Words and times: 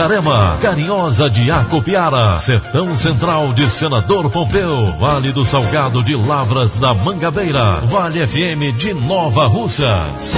Itarema, 0.00 0.56
Carinhosa 0.62 1.28
de 1.28 1.50
Acopiara, 1.50 2.38
Sertão 2.38 2.96
Central 2.96 3.52
de 3.52 3.68
Senador 3.68 4.30
Pompeu, 4.30 4.86
Vale 4.98 5.30
do 5.30 5.44
Salgado 5.44 6.02
de 6.02 6.16
Lavras 6.16 6.76
da 6.76 6.94
Mangabeira, 6.94 7.82
Vale 7.84 8.26
FM 8.26 8.74
de 8.78 8.94
Nova 8.94 9.46
Russas. 9.46 10.32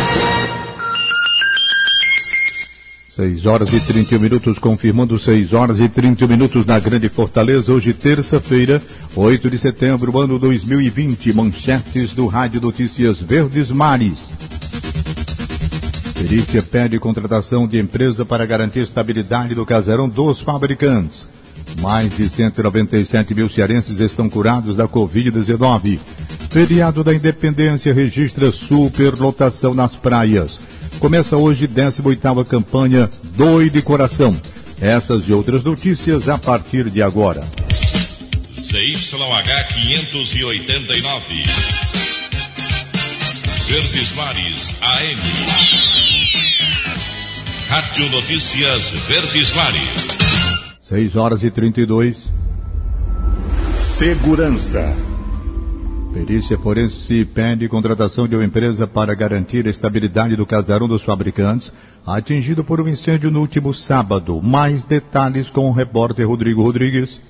6 3.11 3.47
horas 3.47 3.73
e 3.73 3.79
31 3.79 4.19
minutos, 4.19 4.59
confirmando 4.59 5.17
6 5.17 5.53
horas 5.53 5.79
e 5.79 5.89
31 5.89 6.27
minutos 6.27 6.67
na 6.67 6.81
Grande 6.81 7.09
Fortaleza, 7.09 7.73
hoje 7.73 7.93
terça-feira, 7.93 8.83
8 9.15 9.49
de 9.49 9.59
setembro, 9.59 10.19
ano 10.19 10.41
2020, 10.41 11.33
manchetes 11.35 12.15
do 12.15 12.27
Rádio 12.27 12.61
Notícias 12.61 13.21
Verdes 13.23 13.71
Mares. 13.71 14.29
Perícia 16.23 16.63
pede 16.63 17.01
contratação 17.01 17.67
de 17.67 17.81
empresa 17.81 18.25
para 18.25 18.47
garantir 18.47 18.79
estabilidade 18.79 19.57
do 19.57 19.67
casarão 19.67 20.09
dos 20.09 20.41
fabricantes. 20.41 21.27
Mais 21.81 22.17
de 22.17 22.29
197 22.29 23.35
mil 23.35 23.51
cearenses 23.51 23.99
estão 23.99 24.31
curados 24.31 24.77
da 24.77 24.87
Covid-19. 24.87 25.99
Feriado 26.49 27.03
da 27.03 27.13
Independência 27.13 27.93
registra 27.93 28.53
superlotação 28.53 29.75
nas 29.75 29.97
praias. 29.97 30.61
Começa 31.01 31.37
hoje 31.37 31.67
18ª 31.67 32.47
campanha 32.47 33.11
Doi 33.37 33.69
de 33.69 33.83
Coração. 33.83 34.33
Essas 34.81 35.25
e 35.29 35.33
outras 35.33 35.65
notícias 35.65 36.29
a 36.29 36.39
partir 36.39 36.89
de 36.89 37.03
agora. 37.03 37.43
ZYH 38.55 39.67
589. 39.75 41.43
Verdes 43.67 44.13
Mares 44.13 44.73
AM. 44.83 46.02
Rádio 47.73 48.11
Notícias 48.11 48.91
Verdes 49.09 49.51
Mares. 49.55 50.09
6 50.79 51.17
horas 51.17 51.43
e 51.43 51.51
32. 51.51 52.31
Segurança. 53.79 54.95
Perícia 56.13 56.59
Forense 56.59 57.25
pede 57.25 57.67
contratação 57.71 58.29
de 58.29 58.37
uma 58.37 58.45
empresa 58.45 58.87
para 58.87 59.15
garantir 59.15 59.67
a 59.67 59.71
estabilidade 59.71 60.37
do 60.37 60.45
casarão 60.45 60.87
dos 60.87 61.03
fabricantes, 61.03 61.73
atingido 62.07 62.63
por 62.63 62.79
um 62.79 62.87
incêndio 62.87 63.31
no 63.31 63.41
último 63.41 63.73
sábado. 63.73 64.43
Mais 64.43 64.85
detalhes 64.85 65.49
com 65.49 65.67
o 65.71 65.73
repórter 65.73 66.29
Rodrigo 66.29 66.63
Rodrigues. 66.63 67.23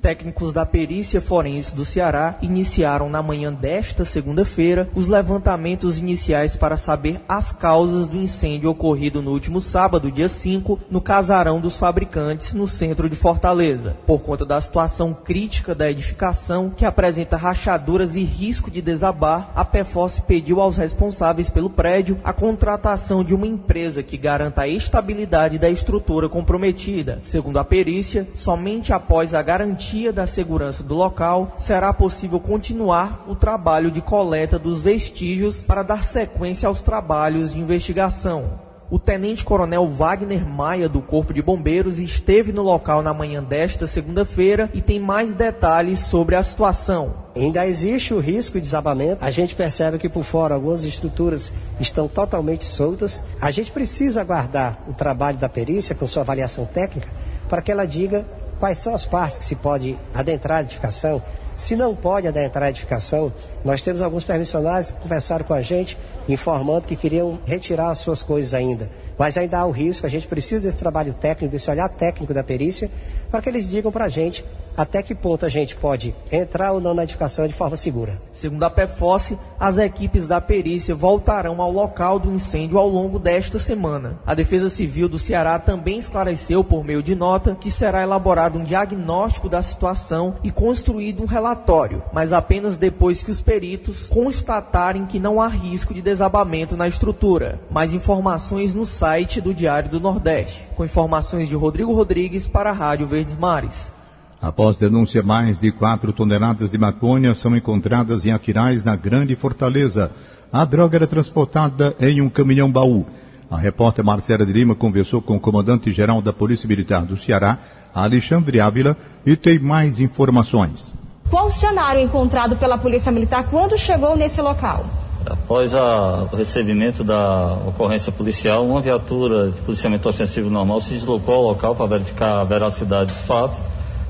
Técnicos 0.00 0.52
da 0.52 0.64
perícia 0.64 1.20
forense 1.20 1.74
do 1.74 1.84
Ceará 1.84 2.38
iniciaram 2.40 3.10
na 3.10 3.20
manhã 3.20 3.52
desta 3.52 4.04
segunda-feira 4.04 4.88
os 4.94 5.08
levantamentos 5.08 5.98
iniciais 5.98 6.56
para 6.56 6.76
saber 6.76 7.20
as 7.28 7.50
causas 7.50 8.06
do 8.06 8.16
incêndio 8.16 8.70
ocorrido 8.70 9.20
no 9.20 9.32
último 9.32 9.60
sábado, 9.60 10.12
dia 10.12 10.28
5, 10.28 10.78
no 10.88 11.00
casarão 11.00 11.60
dos 11.60 11.76
fabricantes 11.76 12.52
no 12.52 12.68
centro 12.68 13.10
de 13.10 13.16
Fortaleza. 13.16 13.96
Por 14.06 14.20
conta 14.20 14.46
da 14.46 14.60
situação 14.60 15.12
crítica 15.12 15.74
da 15.74 15.90
edificação, 15.90 16.70
que 16.70 16.84
apresenta 16.84 17.36
rachaduras 17.36 18.14
e 18.14 18.22
risco 18.22 18.70
de 18.70 18.80
desabar, 18.80 19.50
a 19.54 19.64
PFOS 19.64 20.20
pediu 20.20 20.60
aos 20.60 20.76
responsáveis 20.76 21.50
pelo 21.50 21.70
prédio 21.70 22.20
a 22.22 22.32
contratação 22.32 23.24
de 23.24 23.34
uma 23.34 23.46
empresa 23.48 24.02
que 24.02 24.16
garanta 24.16 24.62
a 24.62 24.68
estabilidade 24.68 25.58
da 25.58 25.68
estrutura 25.68 26.28
comprometida. 26.28 27.20
Segundo 27.24 27.58
a 27.58 27.64
perícia, 27.64 28.28
somente 28.32 28.92
após 28.92 29.34
a 29.34 29.42
garantia 29.42 29.87
garantia 29.88 30.12
da 30.12 30.26
segurança 30.26 30.82
do 30.82 30.94
local, 30.94 31.54
será 31.56 31.92
possível 31.94 32.38
continuar 32.38 33.24
o 33.26 33.34
trabalho 33.34 33.90
de 33.90 34.02
coleta 34.02 34.58
dos 34.58 34.82
vestígios 34.82 35.62
para 35.64 35.82
dar 35.82 36.04
sequência 36.04 36.68
aos 36.68 36.82
trabalhos 36.82 37.54
de 37.54 37.58
investigação. 37.58 38.68
O 38.90 38.98
tenente-coronel 38.98 39.86
Wagner 39.88 40.46
Maia, 40.46 40.88
do 40.88 41.00
Corpo 41.00 41.32
de 41.32 41.42
Bombeiros, 41.42 41.98
esteve 41.98 42.52
no 42.52 42.62
local 42.62 43.02
na 43.02 43.12
manhã 43.14 43.42
desta 43.42 43.86
segunda-feira 43.86 44.70
e 44.74 44.80
tem 44.80 44.98
mais 44.98 45.34
detalhes 45.34 46.00
sobre 46.00 46.34
a 46.34 46.42
situação. 46.42 47.14
Ainda 47.36 47.66
existe 47.66 48.12
o 48.12 48.18
risco 48.18 48.54
de 48.54 48.62
desabamento. 48.62 49.24
A 49.24 49.30
gente 49.30 49.54
percebe 49.54 49.98
que 49.98 50.08
por 50.08 50.24
fora 50.24 50.54
algumas 50.54 50.84
estruturas 50.84 51.52
estão 51.78 52.08
totalmente 52.08 52.64
soltas. 52.64 53.22
A 53.40 53.50
gente 53.50 53.70
precisa 53.70 54.22
aguardar 54.22 54.78
o 54.88 54.94
trabalho 54.94 55.38
da 55.38 55.48
perícia 55.48 55.94
com 55.94 56.06
sua 56.06 56.22
avaliação 56.22 56.64
técnica 56.64 57.08
para 57.48 57.62
que 57.62 57.72
ela 57.72 57.86
diga 57.86 58.26
quais 58.58 58.78
são 58.78 58.94
as 58.94 59.06
partes 59.06 59.38
que 59.38 59.44
se 59.44 59.54
pode 59.54 59.96
adentrar 60.14 60.58
a 60.58 60.62
edificação. 60.62 61.22
Se 61.56 61.74
não 61.74 61.94
pode 61.94 62.28
adentrar 62.28 62.64
a 62.64 62.70
edificação, 62.70 63.32
nós 63.64 63.82
temos 63.82 64.00
alguns 64.00 64.24
permissionários 64.24 64.92
que 64.92 65.00
conversaram 65.00 65.44
com 65.44 65.54
a 65.54 65.60
gente, 65.60 65.98
informando 66.28 66.86
que 66.86 66.94
queriam 66.94 67.38
retirar 67.44 67.90
as 67.90 67.98
suas 67.98 68.22
coisas 68.22 68.54
ainda. 68.54 68.88
Mas 69.18 69.36
ainda 69.36 69.58
há 69.58 69.66
o 69.66 69.72
risco, 69.72 70.06
a 70.06 70.08
gente 70.08 70.28
precisa 70.28 70.64
desse 70.64 70.76
trabalho 70.76 71.12
técnico, 71.12 71.50
desse 71.50 71.68
olhar 71.68 71.88
técnico 71.88 72.32
da 72.32 72.44
perícia, 72.44 72.88
para 73.28 73.42
que 73.42 73.48
eles 73.48 73.68
digam 73.68 73.90
para 73.90 74.04
a 74.04 74.08
gente 74.08 74.44
até 74.78 75.02
que 75.02 75.12
ponto 75.12 75.44
a 75.44 75.48
gente 75.48 75.74
pode 75.74 76.14
entrar 76.30 76.70
ou 76.70 76.80
não 76.80 76.94
na 76.94 77.02
edificação 77.02 77.48
de 77.48 77.52
forma 77.52 77.76
segura. 77.76 78.22
Segundo 78.32 78.62
a 78.62 78.70
PFOS, 78.70 79.32
as 79.58 79.76
equipes 79.76 80.28
da 80.28 80.40
perícia 80.40 80.94
voltarão 80.94 81.60
ao 81.60 81.72
local 81.72 82.20
do 82.20 82.32
incêndio 82.32 82.78
ao 82.78 82.88
longo 82.88 83.18
desta 83.18 83.58
semana. 83.58 84.20
A 84.24 84.34
Defesa 84.34 84.70
Civil 84.70 85.08
do 85.08 85.18
Ceará 85.18 85.58
também 85.58 85.98
esclareceu 85.98 86.62
por 86.62 86.84
meio 86.84 87.02
de 87.02 87.16
nota 87.16 87.56
que 87.60 87.72
será 87.72 88.04
elaborado 88.04 88.56
um 88.56 88.62
diagnóstico 88.62 89.48
da 89.48 89.60
situação 89.62 90.36
e 90.44 90.52
construído 90.52 91.24
um 91.24 91.26
relatório, 91.26 92.00
mas 92.12 92.32
apenas 92.32 92.78
depois 92.78 93.20
que 93.20 93.32
os 93.32 93.40
peritos 93.40 94.06
constatarem 94.06 95.06
que 95.06 95.18
não 95.18 95.40
há 95.42 95.48
risco 95.48 95.92
de 95.92 96.00
desabamento 96.00 96.76
na 96.76 96.86
estrutura. 96.86 97.60
Mais 97.68 97.92
informações 97.92 98.76
no 98.76 98.86
site 98.86 99.40
do 99.40 99.52
Diário 99.52 99.90
do 99.90 99.98
Nordeste. 99.98 100.68
Com 100.76 100.84
informações 100.84 101.48
de 101.48 101.56
Rodrigo 101.56 101.92
Rodrigues 101.92 102.46
para 102.46 102.70
a 102.70 102.72
Rádio 102.72 103.08
Verdes 103.08 103.36
Mares. 103.36 103.97
Após 104.40 104.78
denúncia, 104.78 105.20
mais 105.20 105.58
de 105.58 105.72
quatro 105.72 106.12
toneladas 106.12 106.70
de 106.70 106.78
maconha 106.78 107.34
são 107.34 107.56
encontradas 107.56 108.24
em 108.24 108.30
Aquirais, 108.30 108.84
na 108.84 108.94
Grande 108.94 109.34
Fortaleza. 109.34 110.12
A 110.52 110.64
droga 110.64 110.96
era 110.96 111.06
transportada 111.08 111.94
em 112.00 112.20
um 112.20 112.28
caminhão 112.28 112.70
baú. 112.70 113.04
A 113.50 113.56
repórter 113.56 114.04
Marcela 114.04 114.46
de 114.46 114.52
Lima 114.52 114.76
conversou 114.76 115.20
com 115.20 115.36
o 115.36 115.40
comandante-geral 115.40 116.22
da 116.22 116.32
Polícia 116.32 116.68
Militar 116.68 117.04
do 117.04 117.16
Ceará, 117.16 117.58
Alexandre 117.92 118.60
Ávila, 118.60 118.96
e 119.26 119.34
tem 119.34 119.58
mais 119.58 119.98
informações. 119.98 120.94
Qual 121.28 121.48
o 121.48 121.52
cenário 121.52 122.00
encontrado 122.00 122.56
pela 122.56 122.78
Polícia 122.78 123.10
Militar 123.10 123.48
quando 123.50 123.76
chegou 123.76 124.16
nesse 124.16 124.40
local? 124.40 124.86
Após 125.26 125.74
a, 125.74 126.28
o 126.30 126.36
recebimento 126.36 127.02
da 127.02 127.54
ocorrência 127.66 128.12
policial, 128.12 128.64
uma 128.64 128.80
viatura 128.80 129.50
de 129.50 129.60
policiamento 129.62 130.08
ostensivo 130.08 130.48
normal 130.48 130.80
se 130.80 130.94
deslocou 130.94 131.34
ao 131.34 131.42
local 131.42 131.74
para 131.74 131.86
verificar 131.86 132.40
a 132.40 132.44
veracidade 132.44 133.12
dos 133.12 133.22
fatos 133.22 133.60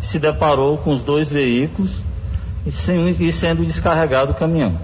se 0.00 0.18
deparou 0.18 0.78
com 0.78 0.90
os 0.90 1.02
dois 1.02 1.30
veículos 1.30 2.02
e, 2.66 2.72
sendo 3.32 3.64
descarregado 3.64 4.32
o 4.32 4.34
caminhão. 4.34 4.78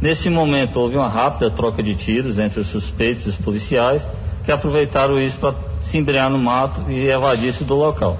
Nesse 0.00 0.30
momento 0.30 0.80
houve 0.80 0.96
uma 0.96 1.08
rápida 1.08 1.50
troca 1.50 1.82
de 1.82 1.94
tiros 1.94 2.38
entre 2.38 2.60
os 2.60 2.68
suspeitos 2.68 3.26
e 3.26 3.28
os 3.30 3.36
policiais 3.36 4.06
que 4.44 4.50
aproveitaram 4.50 5.20
isso 5.20 5.38
para 5.38 5.54
se 5.82 5.98
embrear 5.98 6.30
no 6.30 6.38
mato 6.38 6.90
e 6.90 7.08
evadir-se 7.08 7.64
do 7.64 7.74
local. 7.74 8.18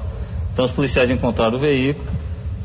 Então 0.52 0.64
os 0.64 0.70
policiais 0.70 1.10
encontraram 1.10 1.56
o 1.56 1.60
veículo 1.60 2.06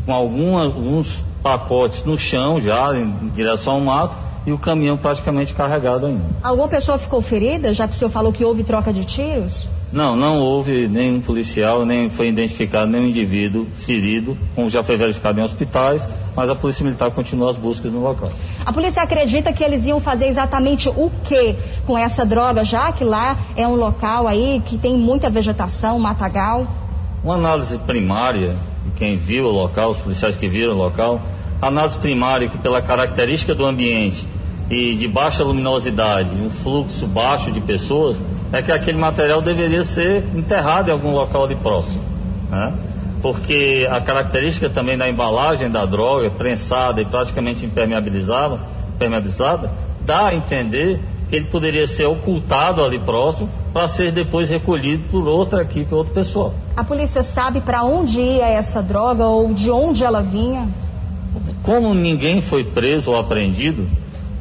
com 0.05 0.13
alguns 0.13 1.23
pacotes 1.41 2.03
no 2.03 2.17
chão 2.17 2.59
já 2.59 2.95
em 2.97 3.29
direção 3.33 3.75
ao 3.75 3.81
mato 3.81 4.17
e 4.45 4.51
o 4.51 4.57
caminhão 4.57 4.97
praticamente 4.97 5.53
carregado 5.53 6.05
ainda. 6.05 6.23
Alguma 6.43 6.67
pessoa 6.67 6.97
ficou 6.97 7.21
ferida, 7.21 7.73
já 7.73 7.87
que 7.87 7.95
o 7.95 7.97
senhor 7.97 8.11
falou 8.11 8.31
que 8.31 8.43
houve 8.43 8.63
troca 8.63 8.93
de 8.93 9.03
tiros? 9.03 9.67
Não, 9.95 10.13
não 10.13 10.41
houve 10.41 10.89
nenhum 10.89 11.21
policial, 11.21 11.85
nem 11.85 12.09
foi 12.09 12.27
identificado 12.27 12.91
nenhum 12.91 13.07
indivíduo 13.07 13.65
ferido, 13.77 14.37
como 14.53 14.69
já 14.69 14.83
foi 14.83 14.97
verificado 14.97 15.39
em 15.39 15.43
hospitais, 15.43 16.05
mas 16.35 16.49
a 16.49 16.53
Polícia 16.53 16.83
Militar 16.83 17.11
continua 17.11 17.49
as 17.49 17.55
buscas 17.55 17.89
no 17.93 18.01
local. 18.01 18.29
A 18.65 18.73
polícia 18.73 19.01
acredita 19.01 19.53
que 19.53 19.63
eles 19.63 19.85
iam 19.85 20.01
fazer 20.01 20.27
exatamente 20.27 20.89
o 20.89 21.09
que 21.23 21.55
com 21.87 21.97
essa 21.97 22.25
droga, 22.25 22.65
já 22.65 22.91
que 22.91 23.05
lá 23.05 23.37
é 23.55 23.65
um 23.65 23.75
local 23.75 24.27
aí 24.27 24.61
que 24.65 24.77
tem 24.77 24.97
muita 24.97 25.29
vegetação, 25.29 25.97
matagal? 25.97 26.67
Uma 27.23 27.35
análise 27.35 27.77
primária 27.77 28.57
de 28.83 28.91
quem 28.97 29.15
viu 29.15 29.45
o 29.45 29.51
local, 29.51 29.91
os 29.91 29.97
policiais 29.99 30.35
que 30.35 30.49
viram 30.49 30.73
o 30.73 30.77
local, 30.77 31.21
análise 31.61 31.97
primária 31.99 32.49
que 32.49 32.57
pela 32.57 32.81
característica 32.81 33.55
do 33.55 33.65
ambiente 33.65 34.27
e 34.69 34.93
de 34.93 35.07
baixa 35.07 35.41
luminosidade, 35.41 36.31
um 36.35 36.49
fluxo 36.49 37.07
baixo 37.07 37.49
de 37.49 37.61
pessoas, 37.61 38.19
é 38.51 38.61
que 38.61 38.71
aquele 38.71 38.97
material 38.97 39.41
deveria 39.41 39.83
ser 39.83 40.23
enterrado 40.33 40.89
em 40.89 40.91
algum 40.91 41.11
local 41.13 41.43
ali 41.45 41.55
próximo. 41.55 42.03
Né? 42.49 42.73
Porque 43.21 43.87
a 43.89 43.99
característica 43.99 44.69
também 44.69 44.97
da 44.97 45.09
embalagem 45.09 45.69
da 45.69 45.85
droga, 45.85 46.29
prensada 46.29 47.01
e 47.01 47.05
praticamente 47.05 47.65
impermeabilizada, 47.65 48.59
impermeabilizada 48.95 49.71
dá 50.05 50.27
a 50.27 50.35
entender 50.35 50.99
que 51.27 51.35
ele 51.35 51.45
poderia 51.45 51.87
ser 51.87 52.05
ocultado 52.05 52.83
ali 52.83 52.99
próximo 52.99 53.49
para 53.73 53.87
ser 53.87 54.11
depois 54.11 54.47
recolhido 54.47 55.03
por 55.09 55.27
outra 55.27 55.63
equipe, 55.63 55.93
outro 55.93 56.13
pessoal. 56.13 56.53
A 56.77 56.83
polícia 56.83 57.23
sabe 57.23 57.61
para 57.61 57.83
onde 57.83 58.21
ia 58.21 58.47
essa 58.47 58.81
droga 58.81 59.25
ou 59.25 59.53
de 59.53 59.71
onde 59.71 60.03
ela 60.03 60.21
vinha? 60.21 60.69
Como 61.63 61.93
ninguém 61.93 62.41
foi 62.41 62.63
preso 62.63 63.11
ou 63.11 63.17
apreendido, 63.17 63.89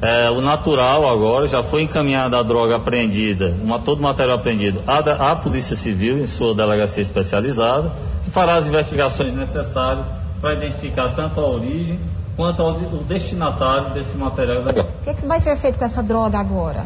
é, 0.05 0.31
o 0.31 0.43
natural 0.43 1.09
agora 1.09 1.49
já 1.49 1.63
foi 1.63 1.81
encaminhada 1.81 2.39
a 2.39 2.43
droga 2.43 2.77
apreendida, 2.77 3.55
uma, 3.63 3.79
todo 3.79 4.01
o 4.01 4.03
material 4.03 4.37
apreendido 4.37 4.85
à, 4.87 4.99
à 5.31 5.35
Polícia 5.35 5.75
Civil 5.75 6.19
em 6.19 6.27
sua 6.27 6.55
delegacia 6.55 7.03
especializada, 7.03 7.91
que 8.23 8.31
fará 8.31 8.57
as 8.57 8.69
investigações 8.69 9.33
necessárias 9.33 10.05
para 10.43 10.53
identificar 10.53 11.09
tanto 11.15 11.41
a 11.41 11.49
origem 11.49 11.99
quanto 12.37 12.61
ao, 12.61 12.73
o 12.73 13.03
destinatário 13.09 13.95
desse 13.95 14.15
material 14.15 14.63
legal. 14.63 14.85
O 15.01 15.05
que, 15.05 15.09
é 15.11 15.15
que 15.15 15.27
vai 15.27 15.41
ser 15.41 15.57
feito 15.57 15.79
com 15.79 15.87
essa 15.87 16.03
droga 16.03 16.39
agora? 16.39 16.85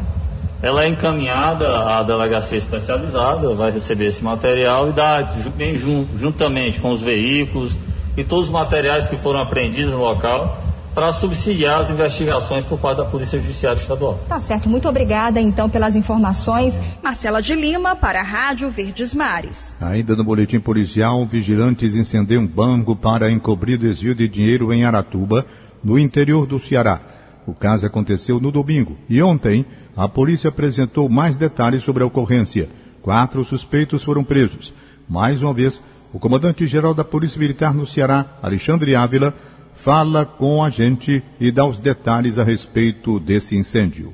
Ela 0.61 0.85
é 0.85 0.87
encaminhada 0.87 1.97
à 1.97 2.01
delegacia 2.01 2.57
especializada, 2.57 3.53
vai 3.53 3.69
receber 3.69 4.05
esse 4.05 4.23
material 4.23 4.87
e 4.87 4.91
dá, 4.93 5.21
bem 5.57 5.77
juntamente 6.15 6.79
com 6.79 6.91
os 6.91 7.01
veículos 7.01 7.77
e 8.15 8.23
todos 8.23 8.45
os 8.45 8.51
materiais 8.51 9.09
que 9.09 9.17
foram 9.17 9.41
apreendidos 9.41 9.91
no 9.91 9.99
local, 9.99 10.68
para 10.93 11.13
subsidiar 11.13 11.81
as 11.81 11.89
investigações 11.89 12.65
por 12.65 12.79
parte 12.79 12.97
da 12.97 13.05
Polícia 13.05 13.39
Judiciária 13.39 13.79
Estadual. 13.79 14.19
Tá 14.27 14.39
certo, 14.39 14.69
muito 14.69 14.87
obrigada 14.87 15.39
então 15.39 15.69
pelas 15.69 15.95
informações. 15.95 16.79
Marcela 17.01 17.41
de 17.41 17.55
Lima 17.55 17.95
para 17.95 18.19
a 18.19 18.23
Rádio 18.23 18.69
Verdes 18.69 19.13
Mares. 19.13 19.75
Ainda 19.79 20.15
no 20.15 20.23
boletim 20.23 20.59
policial, 20.59 21.25
vigilantes 21.25 21.95
incendeiam 21.95 22.43
um 22.43 22.47
banco 22.47 22.95
para 22.95 23.29
encobrir 23.29 23.77
desvio 23.77 24.15
de 24.15 24.27
dinheiro 24.27 24.73
em 24.73 24.83
Aratuba, 24.83 25.45
no 25.83 25.97
interior 25.97 26.45
do 26.45 26.59
Ceará. 26.59 26.99
O 27.45 27.53
caso 27.53 27.85
aconteceu 27.85 28.39
no 28.39 28.51
domingo 28.51 28.97
e 29.09 29.21
ontem 29.21 29.65
a 29.95 30.07
polícia 30.07 30.49
apresentou 30.49 31.09
mais 31.09 31.35
detalhes 31.35 31.83
sobre 31.83 32.03
a 32.03 32.05
ocorrência. 32.05 32.69
Quatro 33.01 33.43
suspeitos 33.43 34.03
foram 34.03 34.23
presos. 34.23 34.73
Mais 35.07 35.41
uma 35.41 35.53
vez, 35.53 35.81
o 36.13 36.19
comandante-geral 36.19 36.93
da 36.93 37.03
Polícia 37.03 37.39
Militar 37.39 37.73
no 37.73 37.85
Ceará, 37.85 38.25
Alexandre 38.41 38.95
Ávila, 38.95 39.33
fala 39.79 40.25
com 40.25 40.61
a 40.61 40.69
gente 40.69 41.23
e 41.39 41.51
dá 41.51 41.65
os 41.65 41.77
detalhes 41.77 42.37
a 42.37 42.43
respeito 42.43 43.19
desse 43.19 43.55
incêndio. 43.55 44.13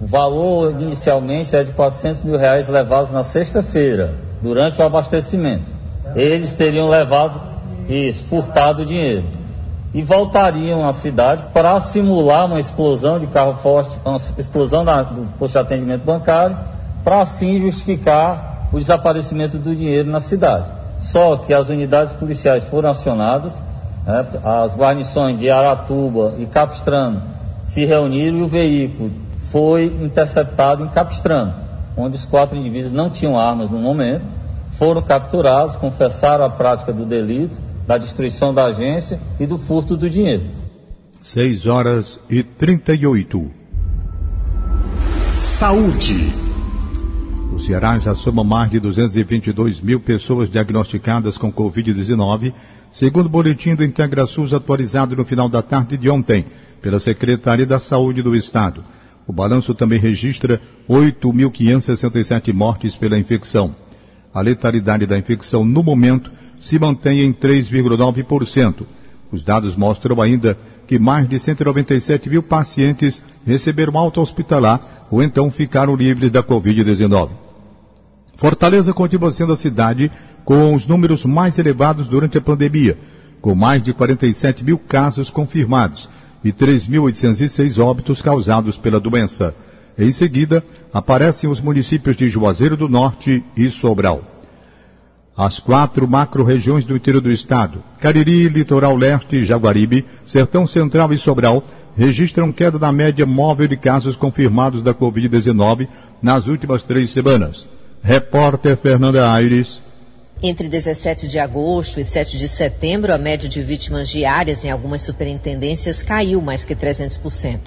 O 0.00 0.06
valor 0.06 0.74
inicialmente 0.80 1.54
é 1.54 1.62
de 1.62 1.72
400 1.72 2.22
mil 2.22 2.38
reais 2.38 2.66
levados 2.66 3.10
na 3.10 3.22
sexta-feira, 3.22 4.14
durante 4.40 4.80
o 4.80 4.84
abastecimento. 4.84 5.70
Eles 6.16 6.54
teriam 6.54 6.88
levado 6.88 7.42
isso, 7.88 8.24
furtado 8.24 8.82
o 8.82 8.86
dinheiro. 8.86 9.24
E 9.92 10.02
voltariam 10.02 10.86
à 10.86 10.92
cidade 10.92 11.44
para 11.52 11.78
simular 11.80 12.46
uma 12.46 12.58
explosão 12.58 13.18
de 13.18 13.26
carro 13.26 13.54
forte, 13.54 13.98
uma 14.02 14.16
explosão 14.38 14.82
da, 14.82 15.02
do 15.02 15.26
posto 15.38 15.52
de 15.52 15.58
atendimento 15.58 16.04
bancário, 16.04 16.56
para 17.04 17.20
assim 17.20 17.60
justificar 17.60 18.68
o 18.72 18.78
desaparecimento 18.78 19.58
do 19.58 19.74
dinheiro 19.74 20.08
na 20.08 20.20
cidade. 20.20 20.70
Só 21.00 21.36
que 21.36 21.52
as 21.52 21.68
unidades 21.68 22.14
policiais 22.14 22.64
foram 22.64 22.90
acionadas 22.90 23.52
as 24.42 24.74
guarnições 24.74 25.38
de 25.38 25.50
Aratuba 25.50 26.34
e 26.38 26.46
Capistrano 26.46 27.22
se 27.64 27.84
reuniram 27.84 28.38
e 28.38 28.42
o 28.42 28.48
veículo 28.48 29.10
foi 29.50 29.86
interceptado 29.86 30.84
em 30.84 30.88
Capistrano, 30.88 31.52
onde 31.96 32.16
os 32.16 32.24
quatro 32.24 32.56
indivíduos 32.56 32.92
não 32.92 33.10
tinham 33.10 33.38
armas 33.38 33.70
no 33.70 33.78
momento, 33.78 34.24
foram 34.72 35.02
capturados, 35.02 35.76
confessaram 35.76 36.44
a 36.44 36.50
prática 36.50 36.92
do 36.92 37.04
delito, 37.04 37.58
da 37.86 37.98
destruição 37.98 38.54
da 38.54 38.66
agência 38.66 39.20
e 39.38 39.46
do 39.46 39.58
furto 39.58 39.96
do 39.96 40.08
dinheiro. 40.08 40.44
6 41.20 41.66
horas 41.66 42.20
e 42.30 42.42
38. 42.42 43.50
Saúde. 45.36 46.32
O 47.52 47.58
Ceará 47.58 47.98
já 47.98 48.14
soma 48.14 48.44
mais 48.44 48.70
de 48.70 48.78
222 48.78 49.80
mil 49.80 50.00
pessoas 50.00 50.48
diagnosticadas 50.48 51.36
com 51.36 51.52
Covid-19 51.52 52.54
segundo 52.92 53.26
o 53.26 53.30
boletim 53.30 53.74
do 53.74 53.84
IntegraSUS 53.84 54.52
atualizado 54.52 55.16
no 55.16 55.24
final 55.24 55.48
da 55.48 55.62
tarde 55.62 55.96
de 55.96 56.10
ontem 56.10 56.44
pela 56.80 56.98
Secretaria 56.98 57.66
da 57.66 57.78
Saúde 57.78 58.22
do 58.22 58.34
Estado. 58.34 58.84
O 59.26 59.32
balanço 59.32 59.74
também 59.74 59.98
registra 59.98 60.60
8.567 60.88 62.52
mortes 62.52 62.96
pela 62.96 63.18
infecção. 63.18 63.74
A 64.34 64.40
letalidade 64.40 65.06
da 65.06 65.18
infecção 65.18 65.64
no 65.64 65.82
momento 65.82 66.30
se 66.60 66.78
mantém 66.78 67.20
em 67.20 67.32
3,9%. 67.32 68.84
Os 69.30 69.44
dados 69.44 69.76
mostram 69.76 70.20
ainda 70.20 70.58
que 70.86 70.98
mais 70.98 71.28
de 71.28 71.38
197 71.38 72.28
mil 72.28 72.42
pacientes 72.42 73.22
receberam 73.46 73.96
alta 73.96 74.20
hospitalar 74.20 75.06
ou 75.10 75.22
então 75.22 75.50
ficaram 75.50 75.94
livres 75.94 76.30
da 76.30 76.42
Covid-19. 76.42 77.30
Fortaleza 78.36 78.92
continua 78.92 79.30
sendo 79.30 79.52
a 79.52 79.56
cidade 79.56 80.10
com 80.44 80.74
os 80.74 80.86
números 80.86 81.24
mais 81.24 81.58
elevados 81.58 82.08
durante 82.08 82.38
a 82.38 82.40
pandemia, 82.40 82.98
com 83.40 83.54
mais 83.54 83.82
de 83.82 83.92
47 83.92 84.64
mil 84.64 84.78
casos 84.78 85.30
confirmados 85.30 86.08
e 86.44 86.52
3.806 86.52 87.82
óbitos 87.82 88.22
causados 88.22 88.76
pela 88.76 89.00
doença. 89.00 89.54
Em 89.98 90.10
seguida, 90.10 90.64
aparecem 90.92 91.48
os 91.48 91.60
municípios 91.60 92.16
de 92.16 92.28
Juazeiro 92.28 92.76
do 92.76 92.88
Norte 92.88 93.44
e 93.56 93.70
Sobral. 93.70 94.24
As 95.36 95.58
quatro 95.58 96.06
macro-regiões 96.08 96.84
do 96.84 96.96
interior 96.96 97.20
do 97.20 97.30
estado, 97.30 97.82
Cariri, 97.98 98.48
Litoral 98.48 98.96
Leste, 98.96 99.44
Jaguaribe, 99.44 100.04
Sertão 100.26 100.66
Central 100.66 101.12
e 101.12 101.18
Sobral, 101.18 101.62
registram 101.96 102.52
queda 102.52 102.78
na 102.78 102.92
média 102.92 103.24
móvel 103.26 103.66
de 103.66 103.76
casos 103.76 104.16
confirmados 104.16 104.82
da 104.82 104.92
Covid-19 104.92 105.88
nas 106.22 106.46
últimas 106.46 106.82
três 106.82 107.10
semanas. 107.10 107.66
Repórter 108.02 108.76
Fernanda 108.76 109.30
Aires. 109.32 109.82
Entre 110.42 110.70
17 110.70 111.28
de 111.28 111.38
agosto 111.38 112.00
e 112.00 112.04
7 112.04 112.38
de 112.38 112.48
setembro, 112.48 113.12
a 113.12 113.18
média 113.18 113.46
de 113.46 113.62
vítimas 113.62 114.08
diárias 114.08 114.64
em 114.64 114.70
algumas 114.70 115.02
superintendências 115.02 116.02
caiu 116.02 116.40
mais 116.40 116.64
que 116.64 116.74
300%. 116.74 117.58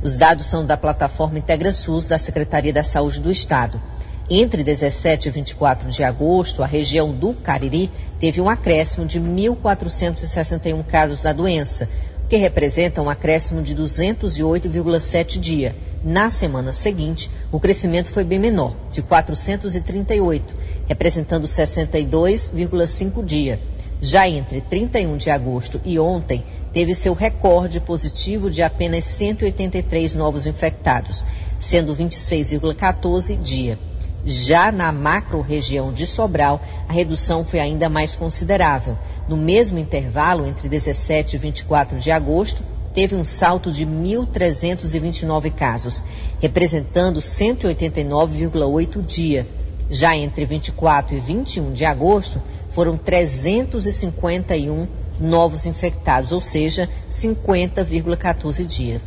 Os 0.00 0.14
dados 0.14 0.46
são 0.46 0.64
da 0.64 0.76
plataforma 0.76 1.38
IntegraSUS 1.38 2.06
da 2.06 2.20
Secretaria 2.20 2.72
da 2.72 2.84
Saúde 2.84 3.20
do 3.20 3.32
Estado. 3.32 3.82
Entre 4.30 4.62
17 4.62 5.26
e 5.26 5.32
24 5.32 5.90
de 5.90 6.04
agosto, 6.04 6.62
a 6.62 6.66
região 6.66 7.10
do 7.10 7.34
Cariri 7.34 7.90
teve 8.20 8.40
um 8.40 8.48
acréscimo 8.48 9.04
de 9.04 9.20
1.461 9.20 10.86
casos 10.86 11.22
da 11.22 11.32
doença, 11.32 11.88
o 12.24 12.28
que 12.28 12.36
representa 12.36 13.02
um 13.02 13.10
acréscimo 13.10 13.60
de 13.60 13.74
208,7 13.74 15.40
dias 15.40 15.74
na 16.02 16.30
semana 16.30 16.72
seguinte, 16.72 17.30
o 17.52 17.60
crescimento 17.60 18.08
foi 18.08 18.24
bem 18.24 18.38
menor, 18.38 18.74
de 18.90 19.02
438, 19.02 20.54
representando 20.88 21.46
62,5 21.46 23.24
dia. 23.24 23.60
Já 24.00 24.26
entre 24.26 24.62
31 24.62 25.16
de 25.18 25.28
agosto 25.28 25.80
e 25.84 25.98
ontem, 25.98 26.42
teve 26.72 26.94
seu 26.94 27.12
recorde 27.12 27.80
positivo 27.80 28.50
de 28.50 28.62
apenas 28.62 29.04
183 29.04 30.14
novos 30.14 30.46
infectados, 30.46 31.26
sendo 31.58 31.94
26,14 31.94 33.38
dia. 33.38 33.78
Já 34.24 34.70
na 34.70 34.92
macro-região 34.92 35.92
de 35.92 36.06
Sobral, 36.06 36.62
a 36.88 36.92
redução 36.92 37.44
foi 37.44 37.58
ainda 37.58 37.88
mais 37.88 38.14
considerável. 38.14 38.96
No 39.28 39.36
mesmo 39.36 39.78
intervalo, 39.78 40.46
entre 40.46 40.68
17 40.68 41.36
e 41.36 41.38
24 41.38 41.98
de 41.98 42.10
agosto, 42.10 42.62
teve 42.94 43.14
um 43.14 43.24
salto 43.24 43.70
de 43.70 43.86
1.329 43.86 45.52
casos, 45.52 46.04
representando 46.40 47.20
189,8 47.20 49.02
dia. 49.04 49.46
Já 49.88 50.16
entre 50.16 50.44
24 50.44 51.16
e 51.16 51.20
21 51.20 51.72
de 51.72 51.84
agosto, 51.84 52.40
foram 52.70 52.96
351 52.96 54.86
novos 55.20 55.66
infectados, 55.66 56.32
ou 56.32 56.40
seja, 56.40 56.88
50,14 57.10 58.64
dia. 58.64 59.02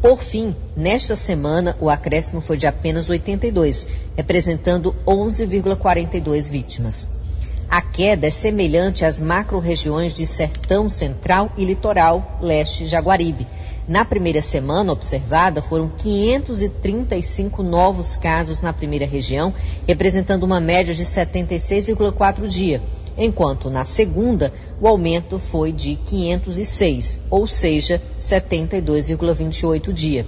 Por 0.00 0.22
fim, 0.22 0.54
nesta 0.76 1.16
semana, 1.16 1.76
o 1.80 1.90
acréscimo 1.90 2.40
foi 2.40 2.56
de 2.56 2.68
apenas 2.68 3.10
82, 3.10 3.86
representando 4.16 4.94
11,42 5.04 6.48
vítimas. 6.48 7.10
A 7.70 7.82
queda 7.82 8.26
é 8.26 8.30
semelhante 8.30 9.04
às 9.04 9.20
macro-regiões 9.20 10.14
de 10.14 10.26
Sertão 10.26 10.88
Central 10.88 11.52
e 11.54 11.66
Litoral 11.66 12.38
Leste 12.40 12.86
Jaguaribe. 12.86 13.46
Na 13.86 14.06
primeira 14.06 14.40
semana 14.40 14.90
observada, 14.90 15.60
foram 15.60 15.90
535 15.98 17.62
novos 17.62 18.16
casos 18.16 18.62
na 18.62 18.72
primeira 18.72 19.04
região, 19.04 19.52
representando 19.86 20.44
uma 20.44 20.60
média 20.60 20.94
de 20.94 21.04
76,4 21.04 22.48
dia, 22.48 22.82
enquanto 23.18 23.68
na 23.68 23.84
segunda 23.84 24.50
o 24.80 24.88
aumento 24.88 25.38
foi 25.38 25.70
de 25.70 25.96
506, 26.06 27.20
ou 27.28 27.46
seja, 27.46 28.00
72,28 28.18 29.92
dia. 29.92 30.26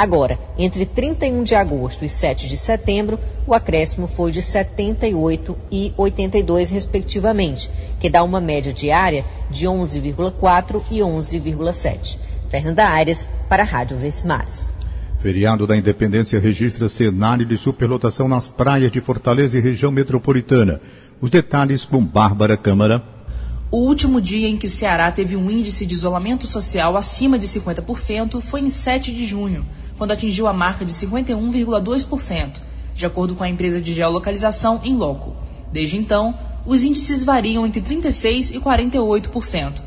Agora, 0.00 0.38
entre 0.56 0.86
31 0.86 1.42
de 1.42 1.54
agosto 1.54 2.06
e 2.06 2.08
7 2.08 2.48
de 2.48 2.56
setembro, 2.56 3.20
o 3.46 3.52
acréscimo 3.52 4.08
foi 4.08 4.32
de 4.32 4.40
78 4.40 5.54
e 5.70 5.92
82, 5.94 6.70
respectivamente, 6.70 7.70
que 8.00 8.08
dá 8.08 8.22
uma 8.22 8.40
média 8.40 8.72
diária 8.72 9.26
de 9.50 9.66
11,4 9.66 10.82
e 10.90 11.00
11,7. 11.00 12.18
Fernanda 12.48 12.88
Aires, 12.88 13.28
para 13.46 13.62
a 13.62 13.66
Rádio 13.66 13.98
Vesmares. 13.98 14.70
Feriado 15.20 15.66
da 15.66 15.76
Independência 15.76 16.40
registra 16.40 16.88
cenário 16.88 17.44
de 17.44 17.58
superlotação 17.58 18.26
nas 18.26 18.48
praias 18.48 18.90
de 18.90 19.02
Fortaleza 19.02 19.58
e 19.58 19.60
região 19.60 19.92
metropolitana. 19.92 20.80
Os 21.20 21.28
detalhes 21.28 21.84
com 21.84 22.02
Bárbara 22.02 22.56
Câmara. 22.56 23.04
O 23.70 23.80
último 23.80 24.18
dia 24.18 24.48
em 24.48 24.56
que 24.56 24.66
o 24.66 24.70
Ceará 24.70 25.12
teve 25.12 25.36
um 25.36 25.50
índice 25.50 25.84
de 25.84 25.92
isolamento 25.92 26.46
social 26.46 26.96
acima 26.96 27.38
de 27.38 27.46
50% 27.46 28.40
foi 28.40 28.62
em 28.62 28.70
7 28.70 29.12
de 29.12 29.26
junho 29.26 29.66
quando 30.00 30.12
atingiu 30.12 30.46
a 30.46 30.52
marca 30.54 30.82
de 30.82 30.94
51,2%, 30.94 32.52
de 32.94 33.04
acordo 33.04 33.34
com 33.34 33.44
a 33.44 33.48
empresa 33.50 33.82
de 33.82 33.92
geolocalização 33.92 34.80
Inloco. 34.82 35.36
Desde 35.70 35.98
então, 35.98 36.34
os 36.64 36.82
índices 36.82 37.22
variam 37.22 37.66
entre 37.66 37.82
36% 37.82 38.54
e 38.54 38.58
48%. 38.58 39.82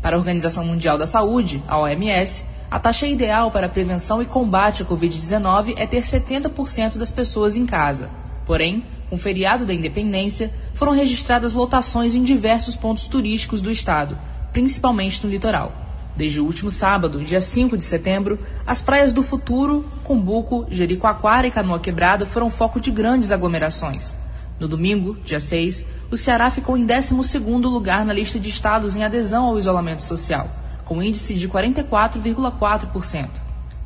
Para 0.00 0.16
a 0.16 0.18
Organização 0.18 0.64
Mundial 0.64 0.96
da 0.96 1.04
Saúde, 1.04 1.62
a 1.68 1.78
OMS, 1.78 2.46
a 2.70 2.80
taxa 2.80 3.06
ideal 3.06 3.50
para 3.50 3.66
a 3.66 3.68
prevenção 3.68 4.22
e 4.22 4.24
combate 4.24 4.82
à 4.82 4.86
Covid-19 4.86 5.74
é 5.76 5.86
ter 5.86 6.00
70% 6.00 6.96
das 6.96 7.10
pessoas 7.10 7.54
em 7.54 7.66
casa. 7.66 8.08
Porém, 8.46 8.82
com 9.10 9.16
o 9.16 9.18
feriado 9.18 9.66
da 9.66 9.74
independência, 9.74 10.50
foram 10.72 10.92
registradas 10.92 11.52
lotações 11.52 12.14
em 12.14 12.22
diversos 12.22 12.74
pontos 12.74 13.06
turísticos 13.06 13.60
do 13.60 13.70
estado, 13.70 14.16
principalmente 14.50 15.22
no 15.22 15.30
litoral. 15.30 15.87
Desde 16.18 16.40
o 16.40 16.44
último 16.44 16.68
sábado, 16.68 17.22
dia 17.22 17.40
5 17.40 17.76
de 17.76 17.84
setembro, 17.84 18.40
as 18.66 18.82
praias 18.82 19.12
do 19.12 19.22
Futuro, 19.22 19.84
Cumbuco, 20.02 20.66
Jericoacoara 20.68 21.46
e 21.46 21.50
Canoa 21.52 21.78
Quebrada 21.78 22.26
foram 22.26 22.50
foco 22.50 22.80
de 22.80 22.90
grandes 22.90 23.30
aglomerações. 23.30 24.16
No 24.58 24.66
domingo, 24.66 25.16
dia 25.24 25.38
6, 25.38 25.86
o 26.10 26.16
Ceará 26.16 26.50
ficou 26.50 26.76
em 26.76 26.84
12º 26.84 27.70
lugar 27.70 28.04
na 28.04 28.12
lista 28.12 28.36
de 28.40 28.48
estados 28.48 28.96
em 28.96 29.04
adesão 29.04 29.44
ao 29.44 29.60
isolamento 29.60 30.02
social, 30.02 30.50
com 30.84 31.00
índice 31.00 31.34
de 31.34 31.48
44,4%. 31.48 33.28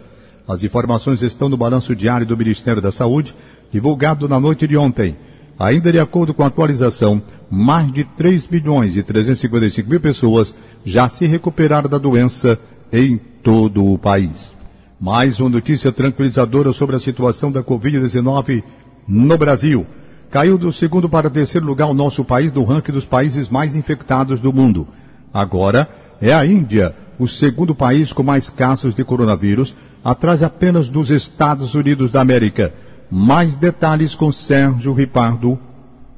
As 0.49 0.64
informações 0.64 1.21
estão 1.21 1.50
no 1.50 1.59
balanço 1.59 1.94
diário 1.94 2.26
do 2.26 2.37
Ministério 2.37 2.80
da 2.80 2.90
Saúde, 2.90 3.37
divulgado 3.71 4.26
na 4.26 4.40
noite 4.40 4.66
de 4.66 4.75
ontem. 4.76 5.14
Ainda 5.58 5.92
de 5.92 5.99
acordo 5.99 6.34
com 6.34 6.42
a 6.42 6.49
atualização, 6.49 7.23
mais 7.50 7.92
de 7.92 8.04
3 8.04 8.49
milhões 8.49 8.96
e 8.96 9.02
355 9.02 9.88
mil 9.88 10.00
pessoas 10.00 10.54
já 10.84 11.08
se 11.08 11.26
recuperaram 11.26 11.88
da 11.88 11.99
doença 11.99 12.58
em 12.92 13.16
todo 13.16 13.84
o 13.84 13.99
país. 13.99 14.52
Mais 15.00 15.38
uma 15.38 15.50
notícia 15.50 15.92
tranquilizadora 15.92 16.73
sobre 16.73 16.96
a 16.96 17.00
situação 17.00 17.52
da 17.52 17.62
Covid-19 17.62 18.62
no 19.06 19.37
Brasil. 19.37 19.87
Caiu 20.30 20.58
do 20.58 20.73
segundo 20.73 21.08
para 21.08 21.30
terceiro 21.30 21.66
lugar 21.66 21.87
o 21.87 21.94
nosso 21.94 22.25
país 22.25 22.52
no 22.52 22.64
ranking 22.64 22.92
dos 22.92 23.04
países 23.04 23.49
mais 23.49 23.76
infectados 23.76 24.40
do 24.40 24.52
mundo. 24.52 24.88
Agora 25.32 25.88
é 26.20 26.32
a 26.32 26.44
Índia, 26.44 26.94
o 27.18 27.28
segundo 27.28 27.75
país 27.75 28.12
com 28.12 28.23
mais 28.23 28.50
casos 28.50 28.94
de 28.94 29.04
coronavírus, 29.04 29.76
atrás 30.02 30.42
apenas 30.42 30.90
dos 30.90 31.11
Estados 31.11 31.75
Unidos 31.75 32.11
da 32.11 32.20
América. 32.20 32.75
Mais 33.16 33.56
detalhes 33.56 34.16
com 34.16 34.33
Sérgio 34.33 34.92
Ripardo. 34.92 35.56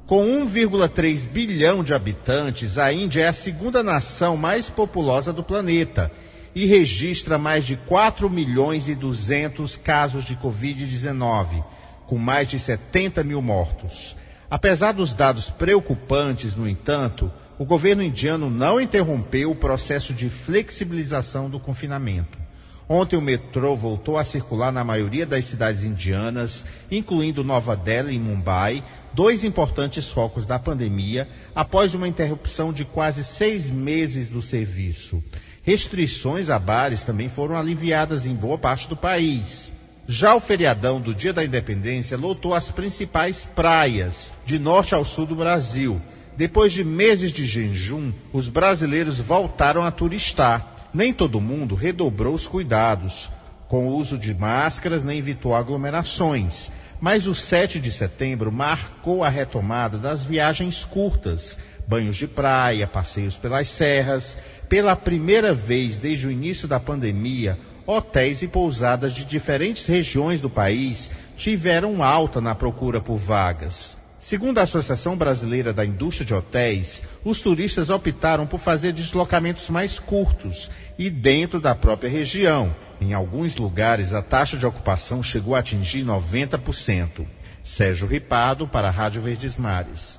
Com 0.07 0.25
1,3 0.47 1.29
bilhão 1.29 1.85
de 1.85 1.93
habitantes, 1.93 2.79
a 2.79 2.91
Índia 2.91 3.25
é 3.25 3.29
a 3.29 3.35
segunda 3.35 3.83
nação 3.83 4.35
mais 4.35 4.71
populosa 4.71 5.31
do 5.31 5.43
planeta 5.43 6.11
e 6.55 6.65
registra 6.65 7.37
mais 7.37 7.67
de 7.67 7.77
4 7.77 8.31
milhões 8.31 8.89
e 8.89 8.95
200 8.95 9.77
casos 9.77 10.25
de 10.25 10.37
Covid-19, 10.37 11.63
com 12.07 12.17
mais 12.17 12.49
de 12.49 12.59
70 12.59 13.23
mil 13.23 13.43
mortos. 13.43 14.17
Apesar 14.51 14.93
dos 14.93 15.13
dados 15.13 15.51
preocupantes, 15.51 16.57
no 16.57 16.67
entanto, 16.67 17.31
o 17.59 17.67
governo 17.67 18.03
indiano 18.03 18.49
não 18.49 18.81
interrompeu 18.81 19.51
o 19.51 19.55
processo 19.55 20.15
de 20.15 20.31
flexibilização 20.31 21.51
do 21.51 21.61
confinamento. 21.61 22.46
Ontem 22.89 23.17
o 23.17 23.21
metrô 23.21 23.75
voltou 23.75 24.17
a 24.17 24.23
circular 24.23 24.71
na 24.71 24.85
maioria 24.85 25.27
das 25.27 25.45
cidades 25.45 25.83
indianas, 25.83 26.65
incluindo 26.89 27.43
Nova 27.43 27.75
Delhi 27.75 28.15
e 28.15 28.19
Mumbai, 28.19 28.85
dois 29.13 29.43
importantes 29.43 30.09
focos 30.09 30.47
da 30.47 30.57
pandemia, 30.57 31.29
após 31.53 31.95
uma 31.95 32.07
interrupção 32.07 32.73
de 32.73 32.85
quase 32.85 33.25
seis 33.25 33.69
meses 33.69 34.29
do 34.29 34.41
serviço. 34.41 35.23
Restrições 35.65 36.49
a 36.49 36.61
bares 36.61 37.03
também 37.03 37.29
foram 37.29 37.57
aliviadas 37.57 38.25
em 38.25 38.35
boa 38.37 38.57
parte 38.57 38.89
do 38.89 38.97
país. 38.97 39.73
Já 40.07 40.37
o 40.37 40.41
feriadão 40.41 41.01
do 41.01 41.13
Dia 41.13 41.33
da 41.33 41.45
Independência 41.45 42.17
lotou 42.17 42.55
as 42.55 42.71
principais 42.71 43.45
praias, 43.45 44.33
de 44.45 44.61
norte 44.61 44.95
ao 44.95 45.05
sul 45.05 45.27
do 45.27 45.35
Brasil. 45.35 46.01
Depois 46.37 46.73
de 46.73 46.85
meses 46.85 47.33
de 47.33 47.45
jejum, 47.45 48.13
os 48.33 48.49
brasileiros 48.49 49.19
voltaram 49.19 49.83
a 49.83 49.91
turistar 49.91 50.76
nem 50.97 51.13
todo 51.13 51.43
mundo 51.43 51.75
redobrou 51.75 52.35
os 52.35 52.47
cuidados 52.49 53.31
com 53.69 53.87
o 53.87 53.95
uso 53.95 54.17
de 54.17 54.35
máscaras 54.35 55.05
nem 55.05 55.19
evitou 55.19 55.55
aglomerações. 55.55 56.73
Mas 56.99 57.27
o 57.27 57.35
7 57.35 57.79
de 57.79 57.93
setembro 57.93 58.51
marcou 58.51 59.23
a 59.23 59.29
retomada 59.29 59.99
das 59.99 60.25
viagens 60.25 60.87
curtas, 60.87 61.59
banhos 61.87 62.17
de 62.17 62.27
praia, 62.27 62.87
passeios 62.87 63.37
pelas 63.37 63.69
serras. 63.69 64.39
Pela 64.71 64.97
primeira 64.97 65.53
vez 65.53 65.99
desde 65.99 66.27
o 66.27 66.31
início 66.31 66.67
da 66.67 66.81
pandemia, 66.81 67.59
hotéis 67.87 68.41
e 68.41 68.49
pousadas 68.49 69.13
de 69.13 69.27
diferentes 69.27 69.87
regiões 69.87 70.41
do 70.41 70.49
país 70.49 71.11
tiveram 71.37 72.03
alta 72.03 72.41
na 72.41 72.55
procura 72.55 73.01
por 73.03 73.17
vagas. 73.17 73.99
Segundo 74.27 74.59
a 74.59 74.63
Associação 74.63 75.17
Brasileira 75.17 75.73
da 75.73 75.85
Indústria 75.85 76.27
de 76.27 76.35
Hotéis, 76.35 77.01
os 77.25 77.41
turistas 77.41 77.91
optaram 77.91 78.45
por 78.45 78.59
fazer 78.59 78.93
deslocamentos 78.93 79.71
mais 79.71 80.01
curtos 80.01 80.69
e 80.99 81.09
dentro 81.09 81.61
da 81.61 81.77
própria 81.77 82.11
região. 82.11 82.75
Em 83.01 83.15
alguns 83.15 83.57
lugares, 83.57 84.13
a 84.13 84.21
taxa 84.21 84.57
de 84.57 84.67
ocupação 84.67 85.23
chegou 85.23 85.55
a 85.55 85.61
atingir 85.61 86.05
90%. 86.05 87.25
Sérgio 87.63 88.09
Ripado, 88.09 88.67
para 88.67 88.89
a 88.89 88.91
Rádio 88.91 89.23
Verdes 89.23 89.57
Mares. 89.57 90.19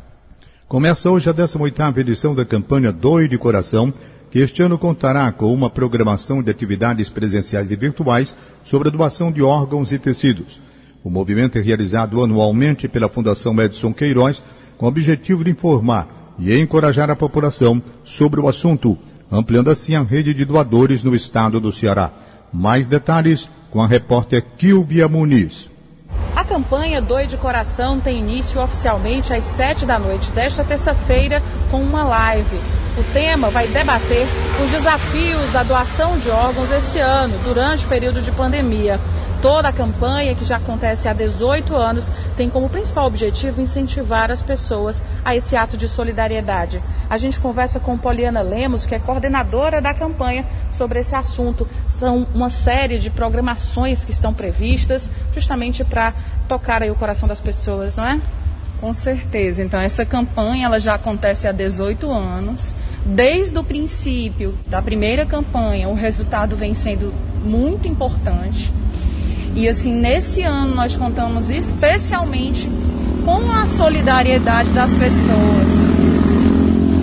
Começa 0.70 1.12
hoje 1.12 1.30
a 1.30 1.34
18ª 1.34 1.98
edição 1.98 2.34
da 2.34 2.46
campanha 2.46 2.94
Doe 2.94 3.28
de 3.28 3.38
Coração, 3.38 3.94
que 4.32 4.40
este 4.40 4.62
ano 4.62 4.78
contará 4.78 5.30
com 5.34 5.54
uma 5.54 5.70
programação 5.70 6.42
de 6.42 6.50
atividades 6.50 7.10
presenciais 7.10 7.72
e 7.72 7.76
virtuais 7.76 8.34
sobre 8.64 8.88
a 8.88 8.92
doação 8.92 9.34
de 9.34 9.42
órgãos 9.42 9.92
e 9.92 10.00
tecidos. 10.00 10.66
O 11.04 11.10
movimento 11.10 11.58
é 11.58 11.62
realizado 11.62 12.24
anualmente 12.24 12.88
pela 12.88 13.08
Fundação 13.10 13.60
Edson 13.62 13.94
Queiroz 13.94 14.44
com 14.78 14.86
o 14.86 14.90
objetivo 14.90 15.44
de 15.44 15.52
informar 15.52 16.36
e 16.40 16.56
encorajar 16.60 17.10
a 17.10 17.16
população 17.16 17.82
sobre 18.04 18.40
o 18.40 18.48
assunto, 18.48 18.98
ampliando 19.32 19.70
assim 19.70 19.96
a 19.96 20.04
rede 20.04 20.34
de 20.34 20.46
doadores 20.46 21.04
no 21.04 21.16
estado 21.16 21.60
do 21.60 21.72
Ceará. 21.72 22.12
Mais 22.52 22.88
detalhes 22.88 23.50
com 23.72 23.82
a 23.82 23.88
repórter 23.88 24.44
Kilvia 24.58 25.08
Muniz. 25.08 25.70
A 26.36 26.44
campanha 26.44 27.02
Doi 27.02 27.26
de 27.26 27.36
Coração 27.36 28.00
tem 28.00 28.20
início 28.20 28.62
oficialmente 28.62 29.34
às 29.34 29.44
7 29.44 29.86
da 29.86 29.98
noite 29.98 30.30
desta 30.32 30.64
terça-feira 30.64 31.42
com 31.72 31.82
uma 31.82 32.04
live. 32.04 32.58
O 32.98 33.04
tema 33.12 33.50
vai 33.50 33.68
debater 33.68 34.26
os 34.64 34.72
desafios 34.72 35.52
da 35.52 35.64
doação 35.64 36.18
de 36.20 36.30
órgãos 36.30 36.72
esse 36.72 37.00
ano, 37.00 37.38
durante 37.44 37.86
o 37.86 37.90
período 37.90 38.22
de 38.22 38.32
pandemia. 38.32 39.00
Toda 39.42 39.70
a 39.70 39.74
campanha, 39.74 40.34
que 40.34 40.44
já 40.44 40.58
acontece 40.58 41.08
há 41.08 41.14
18 41.14 41.76
anos, 41.76 42.12
tem 42.36 42.50
como 42.50 42.70
principal 42.70 43.06
objetivo 43.06 43.62
incentivar 43.62 44.32
as 44.32 44.42
pessoas 44.42 45.02
a 45.24 45.36
esse 45.36 45.56
ato 45.56 45.78
de 45.78 45.88
solidariedade. 45.88 46.82
A 47.08 47.18
gente 47.18 47.40
conversa 47.40 47.80
com 47.80 47.98
Poliana 47.98 48.42
Lemos, 48.42 48.88
que 48.88 48.96
é 48.96 49.00
coordenadora 49.00 49.80
da 49.80 49.94
campanha, 49.94 50.46
sobre 50.72 51.00
esse 51.00 51.16
assunto. 51.16 51.68
São 51.88 52.28
uma 52.34 52.50
série 52.50 52.98
de 52.98 53.12
programações 53.12 54.04
que 54.04 54.12
estão 54.12 54.34
previstas 54.34 55.10
justamente 55.34 55.84
para 55.84 56.14
tocar 56.48 56.82
aí 56.82 56.90
o 56.90 56.96
coração 56.96 57.28
das 57.28 57.40
pessoas, 57.40 57.98
não 57.98 58.08
é? 58.08 58.22
Com 58.82 58.94
certeza. 58.94 59.64
Então 59.64 59.80
essa 59.80 60.06
campanha 60.06 60.66
ela 60.66 60.80
já 60.80 60.96
acontece 60.96 61.48
há 61.48 61.52
18 61.52 62.12
anos. 62.12 62.76
Desde 63.06 63.58
o 63.58 63.64
princípio 63.64 64.58
da 64.68 64.82
primeira 64.82 65.26
campanha, 65.26 65.90
o 65.90 65.94
resultado 65.94 66.56
vem 66.56 66.74
sendo 66.74 67.14
muito 67.44 67.88
importante. 67.88 68.72
E 69.58 69.68
assim, 69.68 69.92
nesse 69.92 70.44
ano 70.44 70.76
nós 70.76 70.96
contamos 70.96 71.50
especialmente 71.50 72.70
com 73.26 73.52
a 73.52 73.66
solidariedade 73.66 74.72
das 74.72 74.92
pessoas. 74.92 75.68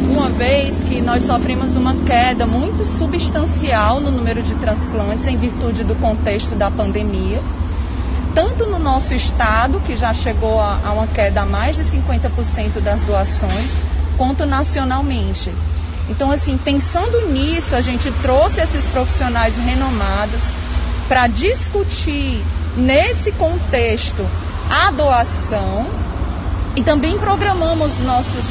Uma 0.09 0.29
vez 0.29 0.81
que 0.85 1.01
nós 1.01 1.23
sofremos 1.23 1.75
uma 1.75 1.97
queda 2.07 2.47
muito 2.47 2.85
substancial 2.85 4.01
no 4.01 4.13
número 4.13 4.41
de 4.41 4.55
transplantes 4.55 5.27
em 5.27 5.37
virtude 5.37 5.83
do 5.83 5.97
contexto 5.97 6.55
da 6.55 6.71
pandemia 6.71 7.43
tanto 8.33 8.67
no 8.67 8.81
nosso 8.81 9.15
estado, 9.15 9.81
que 9.87 9.95
já 9.95 10.13
chegou 10.13 10.61
a, 10.61 10.81
a 10.85 10.93
uma 10.93 11.07
queda 11.07 11.43
a 11.43 11.47
mais 11.47 11.77
de 11.77 11.85
50% 11.85 12.81
das 12.81 13.05
doações, 13.05 13.73
quanto 14.17 14.45
nacionalmente. 14.45 15.53
Então, 16.09 16.33
assim, 16.33 16.59
pensando 16.59 17.29
nisso, 17.29 17.77
a 17.77 17.81
gente 17.81 18.11
trouxe 18.23 18.61
esses 18.61 18.85
profissionais 18.87 19.57
renomados 19.57 20.43
para 21.09 21.27
discutir 21.27 22.43
nesse 22.77 23.31
contexto 23.33 24.27
a 24.71 24.91
doação 24.91 25.87
e 26.77 26.83
também 26.83 27.19
programamos 27.19 28.01
nossos 28.01 28.45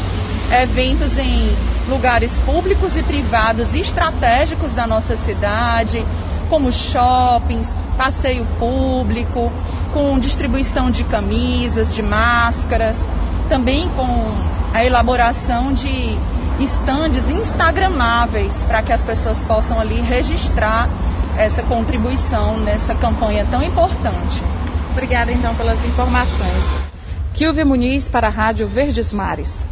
eventos 0.62 1.18
em 1.18 1.56
lugares 1.90 2.32
públicos 2.46 2.96
e 2.96 3.04
privados 3.04 3.74
estratégicos 3.74 4.72
da 4.72 4.88
nossa 4.88 5.18
cidade, 5.18 6.06
como 6.50 6.72
shoppings, 6.72 7.76
passeio 7.98 8.46
público, 8.60 9.52
com 9.94 10.18
distribuição 10.20 10.90
de 10.90 11.04
camisas, 11.04 11.94
de 11.94 12.02
máscaras, 12.02 13.10
também 13.50 13.90
com 13.90 14.38
a 14.74 14.86
elaboração 14.86 15.74
de 15.74 16.18
estandes 16.60 17.30
instagramáveis 17.30 18.64
para 18.64 18.82
que 18.82 18.94
as 18.94 19.04
pessoas 19.04 19.42
possam 19.44 19.80
ali 19.80 20.00
registrar 20.00 20.90
essa 21.38 21.64
contribuição 21.64 22.60
nessa 22.60 22.94
campanha 22.94 23.46
tão 23.50 23.64
importante. 23.64 24.42
Obrigada 24.92 25.32
então 25.32 25.56
pelas 25.56 25.84
informações. 25.86 26.64
Kilvia 27.34 27.66
Muniz 27.66 28.08
para 28.08 28.28
a 28.28 28.30
Rádio 28.30 28.68
Verdes 28.68 29.12
Mares. 29.12 29.68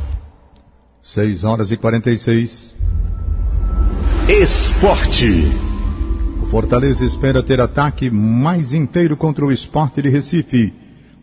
6 1.03 1.43
horas 1.43 1.71
e 1.71 1.77
46. 1.77 2.71
Esporte. 4.27 5.43
Fortaleza 6.49 7.05
espera 7.05 7.41
ter 7.41 7.61
ataque 7.61 8.09
mais 8.09 8.73
inteiro 8.73 9.15
contra 9.15 9.45
o 9.45 9.51
esporte 9.51 10.01
de 10.01 10.09
Recife. 10.09 10.73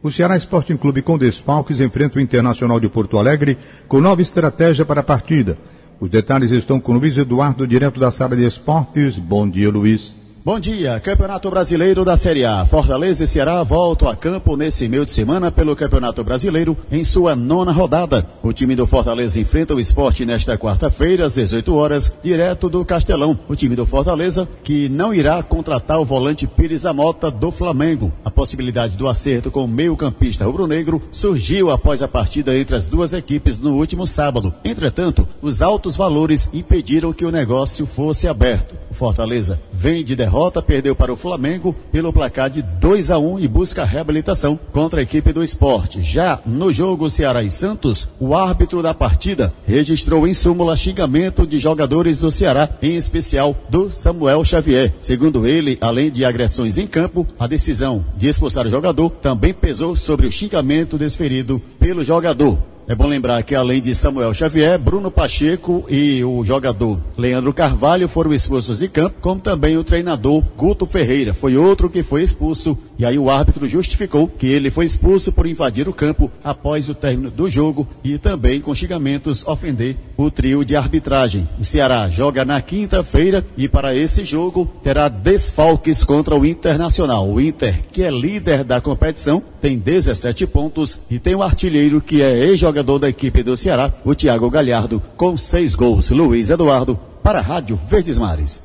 O 0.03 0.11
Ceará 0.11 0.37
Sporting 0.37 0.77
Clube 0.77 1.03
com 1.03 1.19
desfalques 1.19 1.81
enfrenta 1.81 2.19
o 2.19 2.21
Internacional 2.21 2.79
de 2.79 2.89
Porto 2.89 3.19
Alegre 3.19 3.59
com 3.89 4.01
nova 4.01 4.23
estratégia 4.23 4.87
para 4.87 5.01
a 5.01 5.05
partida. 5.05 5.59
Os 6.01 6.09
detalhes 6.09 6.53
estão 6.53 6.79
com 6.79 6.93
Luiz 6.93 7.19
Eduardo, 7.19 7.67
direto 7.67 7.99
da 7.99 8.11
sala 8.11 8.37
de 8.37 8.47
esportes. 8.47 9.19
Bom 9.19 9.49
dia, 9.49 9.69
Luiz. 9.69 10.17
Bom 10.49 10.59
dia, 10.59 10.99
Campeonato 10.99 11.51
Brasileiro 11.51 12.07
da 12.07 12.17
Série 12.17 12.43
A. 12.43 12.65
Fortaleza 12.65 13.23
e 13.23 13.27
Ceará 13.27 13.63
voltam 13.63 14.09
a 14.09 14.17
campo 14.17 14.57
nesse 14.57 14.89
meio 14.89 15.05
de 15.05 15.11
semana 15.11 15.53
pelo 15.53 15.77
Campeonato 15.77 16.25
Brasileiro 16.25 16.75
em 16.91 17.05
sua 17.05 17.37
nona 17.37 17.71
rodada. 17.71 18.27
O 18.43 18.51
time 18.51 18.75
do 18.75 18.87
Fortaleza 18.87 19.39
enfrenta 19.39 19.75
o 19.75 19.79
esporte 19.79 20.25
nesta 20.25 20.57
quarta-feira, 20.57 21.27
às 21.27 21.35
18 21.35 21.75
horas, 21.75 22.15
direto 22.23 22.71
do 22.71 22.83
Castelão. 22.83 23.39
O 23.47 23.55
time 23.55 23.77
do 23.77 23.85
Fortaleza, 23.85 24.49
que 24.65 24.89
não 24.89 25.13
irá 25.13 25.43
contratar 25.43 26.01
o 26.01 26.05
volante 26.07 26.47
Pires 26.47 26.81
da 26.81 26.95
Mota 26.95 27.31
do 27.31 27.51
Flamengo. 27.51 28.11
A 28.25 28.31
possibilidade 28.31 28.97
do 28.97 29.07
acerto 29.07 29.51
com 29.51 29.67
o 29.67 29.69
meio-campista 29.69 30.47
rubro-negro 30.47 31.03
surgiu 31.11 31.71
após 31.71 32.03
a 32.03 32.09
partida 32.09 32.57
entre 32.57 32.75
as 32.75 32.87
duas 32.87 33.13
equipes 33.13 33.59
no 33.59 33.75
último 33.75 34.07
sábado. 34.07 34.55
Entretanto, 34.65 35.29
os 35.43 35.61
altos 35.61 35.95
valores 35.95 36.49
impediram 36.55 37.13
que 37.13 37.27
o 37.27 37.31
negócio 37.31 37.85
fosse 37.85 38.27
aberto. 38.27 38.75
O 38.91 38.95
Fortaleza 38.95 39.61
vem 39.71 40.03
de 40.03 40.17
derrota 40.17 40.38
derrota, 40.39 40.63
perdeu 40.63 40.95
para 40.95 41.13
o 41.13 41.17
Flamengo 41.17 41.75
pelo 41.91 42.13
placar 42.13 42.49
de 42.49 42.63
2 42.63 43.11
a 43.11 43.19
1 43.19 43.41
e 43.41 43.49
busca 43.49 43.85
reabilitação 43.85 44.59
contra 44.73 45.01
a 45.01 45.03
equipe 45.03 45.33
do 45.33 45.43
esporte. 45.43 46.01
Já 46.01 46.41
no 46.47 46.73
jogo 46.73 47.11
Ceará 47.11 47.43
e 47.43 47.51
Santos, 47.51 48.09
o 48.21 48.37
árbitro 48.37 48.81
da 48.81 48.95
partida 48.95 49.53
registrou 49.67 50.29
em 50.29 50.35
súmula 50.35 50.77
xingamento 50.77 51.45
de 51.45 51.59
jogadores 51.59 52.21
do 52.21 52.31
Ceará, 52.31 52.69
em 52.81 52.95
especial 52.95 53.57
do 53.69 53.91
Samuel 53.91 54.45
Xavier. 54.45 54.95
Segundo 55.01 55.45
ele, 55.45 55.77
além 55.81 56.09
de 56.09 56.25
agressões 56.25 56.79
em 56.79 56.87
campo, 56.87 57.27
a 57.37 57.49
decisão 57.49 58.05
de 58.17 58.29
expulsar 58.29 58.65
o 58.65 58.71
jogador 58.71 59.11
também 59.11 59.53
pesou 59.53 59.97
sobre 59.97 60.29
o 60.29 60.31
xingamento 60.31 60.97
desferido 60.97 61.61
pelo 61.81 62.05
jogador. 62.05 62.59
É 62.91 62.95
bom 62.95 63.07
lembrar 63.07 63.43
que 63.43 63.55
além 63.55 63.83
de 63.83 63.95
Samuel 63.95 64.33
Xavier, 64.33 64.79
Bruno 64.79 65.11
Pacheco 65.11 65.85
e 65.91 66.25
o 66.25 66.43
jogador 66.43 66.99
Leandro 67.19 67.53
Carvalho 67.53 68.09
foram 68.09 68.33
expulsos 68.33 68.79
de 68.79 68.89
campo, 68.89 69.17
como 69.21 69.39
também 69.39 69.77
o 69.77 69.85
treinador 69.85 70.43
Guto 70.57 70.87
Ferreira 70.87 71.35
foi 71.35 71.55
outro 71.55 71.91
que 71.91 72.03
foi 72.03 72.23
expulso 72.23 72.79
e 72.99 73.05
aí 73.05 73.19
o 73.19 73.29
árbitro 73.29 73.69
justificou 73.69 74.27
que 74.27 74.47
ele 74.47 74.71
foi 74.71 74.87
expulso 74.87 75.31
por 75.31 75.47
invadir 75.47 75.87
o 75.87 75.93
campo 75.93 76.31
após 76.43 76.89
o 76.89 76.95
término 76.95 77.31
do 77.31 77.47
jogo 77.51 77.87
e 78.03 78.17
também 78.17 78.59
com 78.59 78.75
xingamentos 78.75 79.47
ofender 79.47 79.95
o 80.17 80.31
trio 80.31 80.65
de 80.65 80.75
arbitragem. 80.75 81.47
O 81.61 81.67
Ceará 81.67 82.09
joga 82.09 82.43
na 82.43 82.59
quinta-feira 82.63 83.45
e 83.55 83.69
para 83.69 83.95
esse 83.95 84.25
jogo 84.25 84.67
terá 84.83 85.09
desfalques 85.09 86.03
contra 86.05 86.35
o 86.35 86.47
Internacional. 86.47 87.29
O 87.29 87.39
Inter, 87.39 87.83
que 87.93 88.03
é 88.03 88.11
líder 88.11 88.65
da 88.65 88.81
competição, 88.81 89.43
tem 89.61 89.77
17 89.77 90.47
pontos 90.47 91.01
e 91.11 91.19
tem 91.19 91.35
um 91.35 91.43
artilheiro 91.43 92.01
que 92.01 92.23
é 92.23 92.47
ex-jogador 92.47 92.78
jogador 92.79 92.99
da 93.01 93.09
equipe 93.09 93.43
do 93.43 93.57
Ceará, 93.57 93.93
o 94.05 94.15
Thiago 94.15 94.49
Galhardo, 94.49 95.03
com 95.17 95.37
seis 95.37 95.75
gols. 95.75 96.11
Luiz 96.11 96.51
Eduardo, 96.51 96.97
para 97.23 97.41
a 97.41 97.43
Rádio 97.43 97.79
Verdes 97.89 98.19
Mares. 98.19 98.65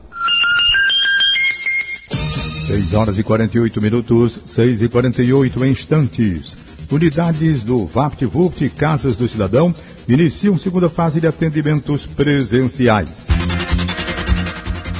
6 2.68 2.94
horas 2.94 3.18
e 3.18 3.24
48 3.24 3.82
minutos, 3.82 4.40
6 4.46 4.84
e 4.84 4.90
48 4.90 5.66
instantes. 5.66 6.56
Unidades 6.92 7.64
do 7.64 7.86
VaptVupt 7.88 8.70
Casas 8.70 9.18
do 9.18 9.28
Cidadão 9.28 9.74
iniciam 10.08 10.58
segunda 10.58 10.90
fase 10.90 11.20
de 11.20 11.28
atendimentos 11.28 12.06
presenciais. 12.06 13.28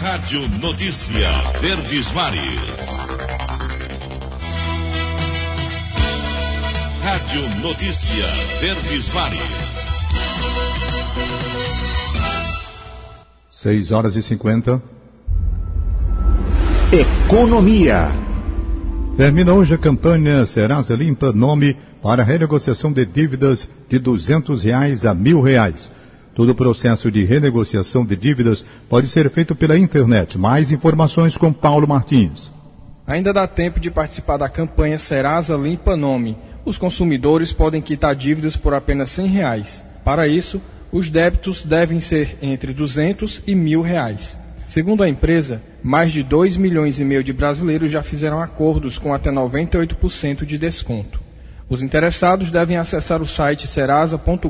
Rádio 0.02 0.48
Notícia 0.60 1.30
Verdes 1.62 2.12
Mares. 2.12 2.93
Rádio 7.34 7.62
Notícia 7.62 8.26
Verdes 8.62 9.12
Mares. 9.12 9.40
6 13.50 13.92
horas 13.92 14.16
e 14.16 14.22
50. 14.22 14.80
Economia. 16.92 18.12
Termina 19.18 19.52
hoje 19.52 19.74
a 19.74 19.80
campanha 19.80 20.46
Serasa 20.46 20.94
Limpa 20.96 21.34
Nome 21.34 21.76
para 22.04 22.24
renegociação 22.24 22.94
de 22.94 23.04
dívidas 23.04 23.68
de 23.90 23.98
duzentos 23.98 24.62
reais 24.62 25.04
a 25.04 25.16
mil 25.16 25.42
reais. 25.42 25.92
Todo 26.36 26.52
o 26.52 26.56
processo 26.56 27.10
de 27.10 27.24
renegociação 27.24 28.06
de 28.06 28.16
dívidas 28.16 28.64
pode 28.88 29.08
ser 29.08 29.32
feito 29.32 29.56
pela 29.56 29.76
internet. 29.76 30.38
Mais 30.38 30.72
informações 30.72 31.36
com 31.36 31.52
Paulo 31.52 31.88
Martins. 31.88 32.52
Ainda 33.08 33.34
dá 33.34 33.48
tempo 33.48 33.80
de 33.80 33.90
participar 33.90 34.38
da 34.38 34.48
campanha 34.48 35.00
Serasa 35.00 35.58
Limpa 35.58 35.98
Nome 35.98 36.38
os 36.66 36.78
consumidores 36.78 37.52
podem 37.52 37.82
quitar 37.82 38.16
dívidas 38.16 38.56
por 38.56 38.74
apenas 38.74 39.18
R$ 39.18 39.28
reais. 39.28 39.84
Para 40.04 40.28
isso, 40.28 40.62
os 40.92 41.10
débitos 41.10 41.66
devem 41.66 42.00
ser 42.00 42.38
entre 42.42 42.74
200 42.74 43.44
e 43.48 43.56
mil 43.56 43.82
reais. 43.82 44.38
Segundo 44.68 45.04
a 45.04 45.10
empresa, 45.10 45.62
mais 45.84 46.14
de 46.14 46.24
2 46.24 46.58
milhões 46.58 47.00
e 47.00 47.06
meio 47.06 47.24
de 47.24 47.34
brasileiros 47.34 47.92
já 47.92 48.02
fizeram 48.02 48.42
acordos 48.42 48.98
com 48.98 49.14
até 49.14 49.30
98% 49.30 50.46
de 50.46 50.58
desconto. 50.58 51.22
Os 51.70 51.82
interessados 51.82 52.52
devem 52.52 52.78
acessar 52.78 53.22
o 53.22 53.28
site 53.28 53.68
serasa.com.br, 53.68 54.48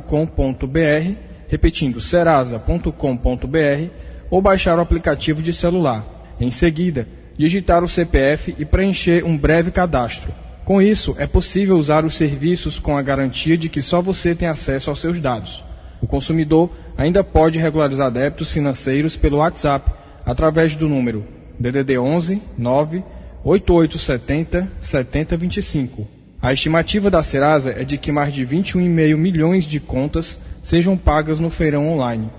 repetindo 1.47 2.01
serasa.com.br, 2.01 3.89
ou 4.29 4.41
baixar 4.41 4.77
o 4.77 4.81
aplicativo 4.81 5.41
de 5.41 5.53
celular. 5.53 6.35
Em 6.39 6.51
seguida, 6.51 7.07
digitar 7.37 7.83
o 7.83 7.89
CPF 7.89 8.55
e 8.57 8.65
preencher 8.65 9.23
um 9.23 9.37
breve 9.37 9.71
cadastro. 9.71 10.42
Com 10.65 10.81
isso, 10.81 11.13
é 11.17 11.27
possível 11.27 11.77
usar 11.77 12.05
os 12.05 12.15
serviços 12.15 12.79
com 12.79 12.95
a 12.95 13.01
garantia 13.01 13.57
de 13.57 13.67
que 13.67 13.81
só 13.81 14.01
você 14.01 14.33
tem 14.33 14.47
acesso 14.47 14.89
aos 14.89 14.99
seus 14.99 15.19
dados. 15.19 15.63
O 16.01 16.07
consumidor 16.07 16.69
ainda 16.97 17.23
pode 17.23 17.59
regularizar 17.59 18.09
débitos 18.09 18.51
financeiros 18.51 19.17
pelo 19.17 19.37
WhatsApp 19.37 19.91
através 20.25 20.75
do 20.75 20.87
número 20.87 21.25
DDD 21.59 21.97
11 21.97 22.41
9 22.57 23.03
8870 23.43 24.71
7025. 24.79 26.07
A 26.41 26.53
estimativa 26.53 27.09
da 27.09 27.21
Serasa 27.21 27.71
é 27.71 27.83
de 27.83 27.97
que 27.97 28.11
mais 28.11 28.33
de 28.33 28.45
21,5 28.45 29.17
milhões 29.17 29.65
de 29.65 29.79
contas 29.79 30.39
sejam 30.61 30.97
pagas 30.97 31.39
no 31.39 31.49
feirão 31.49 31.89
online. 31.89 32.29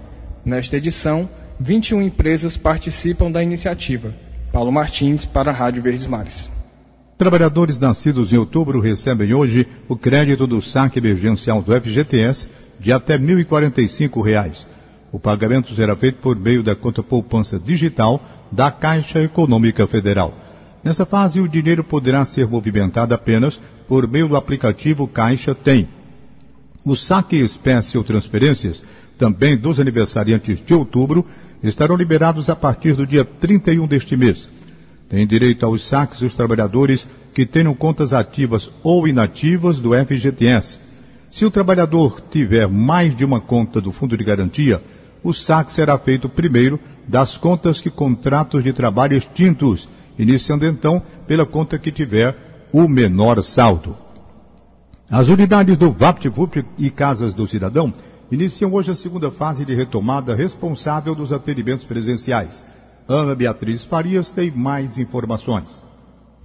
Nesta 0.44 0.76
edição, 0.76 1.28
21 1.60 2.02
empresas 2.02 2.56
participam 2.56 3.30
da 3.30 3.42
iniciativa. 3.42 4.14
Paulo 4.50 4.72
Martins 4.72 5.24
para 5.24 5.50
a 5.50 5.54
Rádio 5.54 5.82
Verdes 5.82 6.06
Mares. 6.06 6.53
Trabalhadores 7.16 7.78
nascidos 7.78 8.32
em 8.32 8.36
outubro 8.36 8.80
recebem 8.80 9.32
hoje 9.32 9.68
o 9.88 9.96
crédito 9.96 10.48
do 10.48 10.60
saque 10.60 10.98
emergencial 10.98 11.62
do 11.62 11.72
FGTS 11.72 12.48
de 12.80 12.92
até 12.92 13.16
R$ 13.16 13.44
1.045. 13.44 14.66
O 15.12 15.20
pagamento 15.20 15.72
será 15.74 15.94
feito 15.94 16.18
por 16.18 16.36
meio 16.36 16.60
da 16.60 16.74
conta 16.74 17.04
poupança 17.04 17.56
digital 17.56 18.20
da 18.50 18.72
Caixa 18.72 19.22
Econômica 19.22 19.86
Federal. 19.86 20.34
Nessa 20.82 21.06
fase, 21.06 21.40
o 21.40 21.48
dinheiro 21.48 21.84
poderá 21.84 22.24
ser 22.24 22.48
movimentado 22.48 23.14
apenas 23.14 23.60
por 23.86 24.08
meio 24.08 24.26
do 24.26 24.36
aplicativo 24.36 25.06
Caixa 25.06 25.54
Tem. 25.54 25.88
O 26.84 26.96
saque 26.96 27.36
espécie 27.36 27.96
ou 27.96 28.02
transferências, 28.02 28.82
também 29.16 29.56
dos 29.56 29.78
aniversariantes 29.78 30.60
de 30.60 30.74
outubro, 30.74 31.24
estarão 31.62 31.94
liberados 31.94 32.50
a 32.50 32.56
partir 32.56 32.94
do 32.94 33.06
dia 33.06 33.24
31 33.24 33.86
deste 33.86 34.16
mês. 34.16 34.50
Têm 35.14 35.28
direito 35.28 35.64
aos 35.64 35.86
saques 35.86 36.22
os 36.22 36.34
trabalhadores 36.34 37.06
que 37.32 37.46
tenham 37.46 37.72
contas 37.72 38.12
ativas 38.12 38.68
ou 38.82 39.06
inativas 39.06 39.78
do 39.78 39.90
FGTS. 39.94 40.80
Se 41.30 41.44
o 41.44 41.52
trabalhador 41.52 42.20
tiver 42.20 42.66
mais 42.66 43.14
de 43.14 43.24
uma 43.24 43.40
conta 43.40 43.80
do 43.80 43.92
Fundo 43.92 44.16
de 44.16 44.24
Garantia, 44.24 44.82
o 45.22 45.32
saque 45.32 45.72
será 45.72 45.96
feito 45.96 46.28
primeiro 46.28 46.80
das 47.06 47.36
contas 47.36 47.80
que 47.80 47.90
contratos 47.90 48.64
de 48.64 48.72
trabalho 48.72 49.16
extintos, 49.16 49.88
iniciando 50.18 50.66
então 50.66 51.00
pela 51.28 51.46
conta 51.46 51.78
que 51.78 51.92
tiver 51.92 52.66
o 52.72 52.88
menor 52.88 53.40
saldo. 53.44 53.96
As 55.08 55.28
unidades 55.28 55.78
do 55.78 55.92
VaptVup 55.92 56.64
e 56.76 56.90
Casas 56.90 57.34
do 57.34 57.46
Cidadão 57.46 57.94
iniciam 58.32 58.72
hoje 58.72 58.90
a 58.90 58.96
segunda 58.96 59.30
fase 59.30 59.64
de 59.64 59.76
retomada 59.76 60.34
responsável 60.34 61.14
dos 61.14 61.32
atendimentos 61.32 61.86
presenciais. 61.86 62.64
Ana 63.06 63.34
Beatriz 63.34 63.84
Farias 63.84 64.30
tem 64.30 64.50
mais 64.50 64.96
informações. 64.96 65.84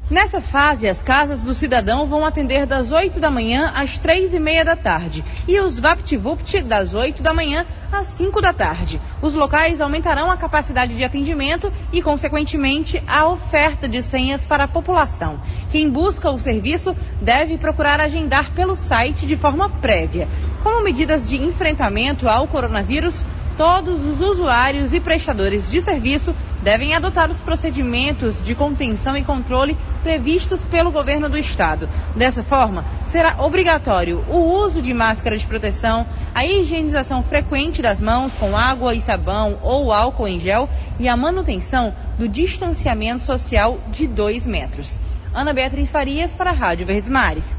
Nessa 0.10 0.42
fase, 0.42 0.90
as 0.90 1.02
casas 1.02 1.44
do 1.44 1.54
cidadão 1.54 2.08
vão 2.08 2.26
atender 2.26 2.66
das 2.66 2.92
8 2.92 3.20
da 3.20 3.30
manhã 3.30 3.72
às 3.76 3.98
3 4.00 4.34
e 4.34 4.40
meia 4.40 4.66
da 4.66 4.76
tarde 4.76 5.24
e 5.48 5.58
os 5.60 5.80
VaptVupt 5.80 6.64
das 6.64 6.96
8 6.96 7.22
da 7.22 7.34
manhã 7.34 7.66
às 7.92 8.08
5 8.08 8.42
da 8.42 8.52
tarde. 8.52 9.00
Os 9.22 9.36
locais 9.36 9.80
aumentarão 9.80 10.30
a 10.30 10.36
capacidade 10.36 10.98
de 10.98 11.04
atendimento 11.04 11.72
e, 11.94 12.02
consequentemente, 12.02 13.02
a 13.08 13.28
oferta 13.28 13.88
de 13.88 14.02
senhas 14.02 14.46
para 14.48 14.64
a 14.66 14.68
população. 14.68 15.40
Quem 15.72 15.90
busca 15.90 16.30
o 16.30 16.40
serviço 16.40 16.94
deve 17.22 17.58
procurar 17.58 18.02
agendar 18.02 18.52
pelo 18.54 18.76
site 18.76 19.28
de 19.28 19.38
forma 19.38 19.70
prévia. 19.70 20.28
Como 20.64 20.84
medidas 20.84 21.30
de 21.30 21.42
enfrentamento 21.42 22.28
ao 22.28 22.48
coronavírus, 22.48 23.24
todos 23.60 24.06
os 24.06 24.22
usuários 24.22 24.94
e 24.94 25.02
prestadores 25.02 25.70
de 25.70 25.82
serviço 25.82 26.34
devem 26.64 26.96
adotar 26.96 27.30
os 27.30 27.42
procedimentos 27.42 28.42
de 28.42 28.56
contenção 28.56 29.18
e 29.18 29.22
controle 29.22 29.76
previstos 30.02 30.64
pelo 30.64 30.90
governo 30.90 31.28
do 31.28 31.38
estado. 31.38 31.90
Dessa 32.16 32.42
forma, 32.42 32.86
será 33.08 33.36
obrigatório 33.44 34.24
o 34.30 34.38
uso 34.64 34.82
de 34.82 34.94
máscara 34.94 35.38
de 35.38 35.46
proteção, 35.46 36.08
a 36.34 36.46
higienização 36.46 37.22
frequente 37.22 37.82
das 37.82 38.00
mãos 38.00 38.32
com 38.36 38.56
água 38.56 38.96
e 38.96 39.02
sabão 39.02 39.60
ou 39.62 39.92
álcool 39.92 40.30
em 40.30 40.40
gel 40.40 40.70
e 40.98 41.10
a 41.10 41.18
manutenção 41.18 41.94
do 42.18 42.30
distanciamento 42.30 43.26
social 43.26 43.78
de 43.92 44.08
2 44.08 44.48
metros. 44.48 44.98
Ana 45.34 45.52
Beatriz 45.52 45.92
Farias 45.92 46.34
para 46.34 46.52
a 46.52 46.54
Rádio 46.54 46.88
Verdes 46.88 47.10
Mares. 47.10 47.58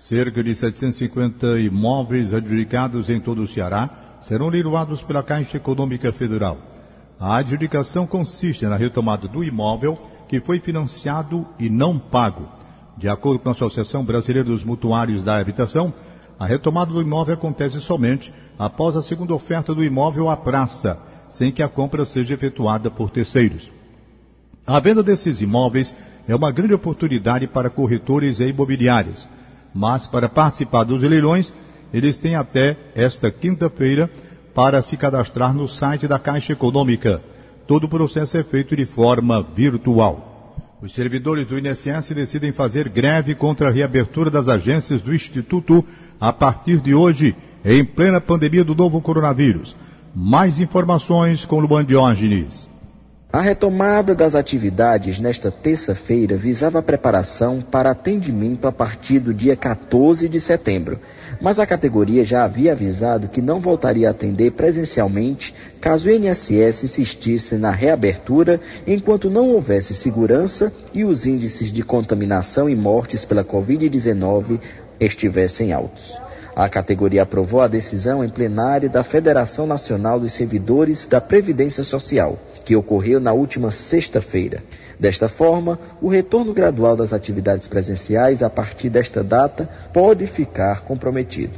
Cerca 0.00 0.42
de 0.42 0.52
750 0.52 1.60
imóveis 1.60 2.34
adjudicados 2.34 3.08
em 3.08 3.20
todo 3.20 3.42
o 3.42 3.46
Ceará 3.46 4.10
serão 4.22 4.48
leiloados 4.48 5.02
pela 5.02 5.22
Caixa 5.22 5.56
Econômica 5.56 6.12
Federal. 6.12 6.58
A 7.18 7.36
adjudicação 7.36 8.06
consiste 8.06 8.64
na 8.64 8.76
retomada 8.76 9.28
do 9.28 9.44
imóvel 9.44 9.98
que 10.28 10.40
foi 10.40 10.60
financiado 10.60 11.46
e 11.58 11.68
não 11.68 11.98
pago. 11.98 12.48
De 12.96 13.08
acordo 13.08 13.40
com 13.40 13.48
a 13.48 13.52
Associação 13.52 14.04
Brasileira 14.04 14.48
dos 14.48 14.64
Mutuários 14.64 15.22
da 15.22 15.38
Habitação, 15.38 15.92
a 16.38 16.46
retomada 16.46 16.92
do 16.92 17.02
imóvel 17.02 17.34
acontece 17.34 17.80
somente 17.80 18.32
após 18.58 18.96
a 18.96 19.02
segunda 19.02 19.34
oferta 19.34 19.74
do 19.74 19.84
imóvel 19.84 20.30
à 20.30 20.36
praça, 20.36 20.98
sem 21.28 21.52
que 21.52 21.62
a 21.62 21.68
compra 21.68 22.04
seja 22.04 22.34
efetuada 22.34 22.90
por 22.90 23.10
terceiros. 23.10 23.70
A 24.66 24.78
venda 24.78 25.02
desses 25.02 25.40
imóveis 25.40 25.94
é 26.26 26.34
uma 26.34 26.52
grande 26.52 26.74
oportunidade 26.74 27.46
para 27.46 27.70
corretores 27.70 28.40
e 28.40 28.48
imobiliárias, 28.48 29.28
mas 29.74 30.06
para 30.06 30.28
participar 30.28 30.84
dos 30.84 31.02
leilões 31.02 31.54
eles 31.92 32.16
têm 32.16 32.34
até 32.34 32.76
esta 32.94 33.30
quinta-feira 33.30 34.10
para 34.54 34.82
se 34.82 34.96
cadastrar 34.96 35.54
no 35.54 35.68
site 35.68 36.08
da 36.08 36.18
Caixa 36.18 36.52
Econômica. 36.52 37.22
Todo 37.66 37.84
o 37.84 37.88
processo 37.88 38.36
é 38.36 38.42
feito 38.42 38.76
de 38.76 38.84
forma 38.84 39.42
virtual. 39.54 40.32
Os 40.82 40.92
servidores 40.94 41.46
do 41.46 41.58
INSS 41.58 42.12
decidem 42.14 42.52
fazer 42.52 42.88
greve 42.88 43.34
contra 43.34 43.68
a 43.68 43.72
reabertura 43.72 44.28
das 44.28 44.48
agências 44.48 45.00
do 45.00 45.14
Instituto 45.14 45.84
a 46.20 46.32
partir 46.32 46.80
de 46.80 46.94
hoje, 46.94 47.36
em 47.64 47.84
plena 47.84 48.20
pandemia 48.20 48.64
do 48.64 48.74
novo 48.74 49.00
coronavírus. 49.00 49.76
Mais 50.14 50.58
informações 50.58 51.44
com 51.44 51.60
Luan 51.60 51.84
Diógenes. 51.84 52.71
A 53.32 53.40
retomada 53.40 54.14
das 54.14 54.34
atividades 54.34 55.18
nesta 55.18 55.50
terça-feira 55.50 56.36
visava 56.36 56.80
a 56.80 56.82
preparação 56.82 57.62
para 57.62 57.90
atendimento 57.90 58.68
a 58.68 58.72
partir 58.72 59.20
do 59.20 59.32
dia 59.32 59.56
14 59.56 60.28
de 60.28 60.38
setembro 60.38 61.00
mas 61.40 61.58
a 61.58 61.66
categoria 61.66 62.22
já 62.24 62.44
havia 62.44 62.72
avisado 62.72 63.28
que 63.28 63.42
não 63.42 63.60
voltaria 63.60 64.08
a 64.08 64.10
atender 64.10 64.52
presencialmente 64.52 65.54
caso 65.80 66.08
o 66.08 66.12
INSS 66.12 66.84
insistisse 66.84 67.56
na 67.56 67.70
reabertura 67.70 68.60
enquanto 68.86 69.28
não 69.28 69.50
houvesse 69.50 69.94
segurança 69.94 70.72
e 70.94 71.04
os 71.04 71.26
índices 71.26 71.72
de 71.72 71.82
contaminação 71.82 72.68
e 72.68 72.76
mortes 72.76 73.24
pela 73.24 73.44
Covid-19 73.44 74.60
estivessem 75.00 75.72
altos. 75.72 76.21
A 76.54 76.68
categoria 76.68 77.22
aprovou 77.22 77.62
a 77.62 77.66
decisão 77.66 78.22
em 78.22 78.28
plenária 78.28 78.88
da 78.88 79.02
Federação 79.02 79.66
Nacional 79.66 80.20
dos 80.20 80.34
Servidores 80.34 81.06
da 81.06 81.18
Previdência 81.18 81.82
Social, 81.82 82.38
que 82.62 82.76
ocorreu 82.76 83.18
na 83.18 83.32
última 83.32 83.70
sexta-feira. 83.70 84.62
Desta 85.00 85.28
forma, 85.28 85.78
o 86.00 86.08
retorno 86.08 86.52
gradual 86.52 86.94
das 86.94 87.14
atividades 87.14 87.66
presenciais 87.66 88.42
a 88.42 88.50
partir 88.50 88.90
desta 88.90 89.24
data 89.24 89.68
pode 89.94 90.26
ficar 90.26 90.82
comprometido. 90.82 91.54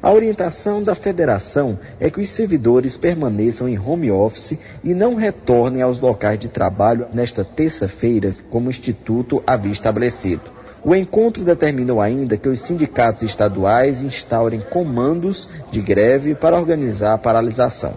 A 0.00 0.12
orientação 0.12 0.82
da 0.82 0.94
federação 0.94 1.78
é 1.98 2.08
que 2.08 2.20
os 2.20 2.30
servidores 2.30 2.96
permaneçam 2.96 3.68
em 3.68 3.78
home 3.78 4.10
office 4.10 4.58
e 4.82 4.94
não 4.94 5.14
retornem 5.14 5.82
aos 5.82 6.00
locais 6.00 6.38
de 6.38 6.48
trabalho 6.48 7.06
nesta 7.12 7.44
terça-feira, 7.44 8.34
como 8.50 8.68
o 8.68 8.70
Instituto 8.70 9.42
havia 9.46 9.72
estabelecido. 9.72 10.55
O 10.86 10.94
encontro 10.94 11.42
determinou 11.42 12.00
ainda 12.00 12.36
que 12.36 12.48
os 12.48 12.60
sindicatos 12.60 13.24
estaduais 13.24 14.04
instaurem 14.04 14.60
comandos 14.60 15.50
de 15.68 15.82
greve 15.82 16.36
para 16.36 16.56
organizar 16.56 17.12
a 17.12 17.18
paralisação. 17.18 17.94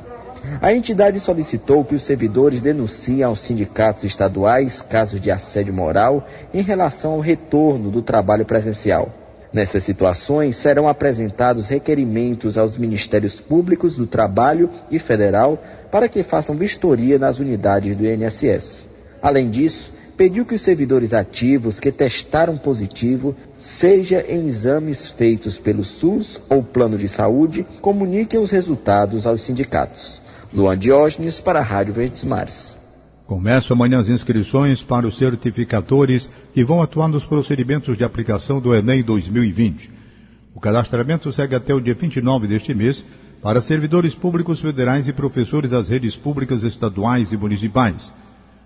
A 0.60 0.73
entidade 0.73 1.19
solicitou 1.19 1.86
que 1.86 1.93
os 1.93 2.02
servidores 2.02 2.62
denunciem 2.62 3.21
aos 3.21 3.41
sindicatos 3.41 4.06
estaduais 4.06 4.82
casos 4.82 5.21
de 5.21 5.30
assédio 5.30 5.71
moral 5.71 6.25
em 6.52 6.63
relação 6.63 7.12
ao 7.12 7.19
retorno 7.19 7.91
do 7.91 8.02
trabalho 8.02 8.43
presencial. 8.43 9.10
Nessas 9.54 9.84
situações, 9.84 10.56
serão 10.56 10.88
apresentados 10.88 11.69
requerimentos 11.69 12.58
aos 12.58 12.75
Ministérios 12.75 13.39
Públicos 13.39 13.95
do 13.95 14.08
Trabalho 14.08 14.67
e 14.89 14.97
Federal 14.97 15.62
para 15.91 16.10
que 16.10 16.23
façam 16.23 16.56
vistoria 16.56 17.19
nas 17.19 17.38
unidades 17.38 17.95
do 17.95 18.04
INSS. 18.04 18.89
Além 19.21 19.47
disso, 19.47 19.99
pediu 20.20 20.46
que 20.46 20.54
os 20.54 20.60
servidores 20.60 21.14
ativos 21.14 21.80
que 21.80 21.94
testaram 21.94 22.58
positivo, 22.58 23.34
seja 23.58 24.20
em 24.28 24.48
exames 24.48 25.10
feitos 25.10 25.58
pelo 25.58 25.86
SUS 25.86 26.42
ou 26.50 26.62
Plano 26.62 26.98
de 26.98 27.08
Saúde, 27.08 27.66
comuniquem 27.80 28.38
os 28.38 28.52
resultados 28.52 29.26
aos 29.26 29.40
sindicatos. 29.40 30.22
Luan 30.54 30.78
Diógenes 30.78 31.40
para 31.40 31.60
a 31.60 31.64
Rádio 31.64 31.94
Verdes 31.94 32.26
Mares. 32.26 32.78
Começam 33.26 33.74
amanhã 33.74 33.98
as 33.98 34.10
inscrições 34.10 34.84
para 34.84 35.08
os 35.08 35.18
certificadores 35.18 36.30
que 36.54 36.66
vão 36.66 36.82
atuar 36.82 37.08
nos 37.08 37.24
procedimentos 37.24 37.98
de 37.98 38.04
aplicação 38.04 38.60
do 38.60 38.76
Enem 38.76 39.02
2020. 39.02 39.90
O 40.54 40.60
cadastramento 40.60 41.32
segue 41.32 41.56
até 41.56 41.74
o 41.74 41.80
dia 41.80 41.96
29 41.96 42.46
deste 42.46 42.74
mês 42.74 43.06
para 43.42 43.62
servidores 43.62 44.16
públicos 44.16 44.60
federais 44.60 45.08
e 45.08 45.14
professores 45.14 45.72
das 45.72 45.88
redes 45.88 46.18
públicas 46.18 46.64
estaduais 46.64 47.32
e 47.32 47.38
municipais. 47.38 48.12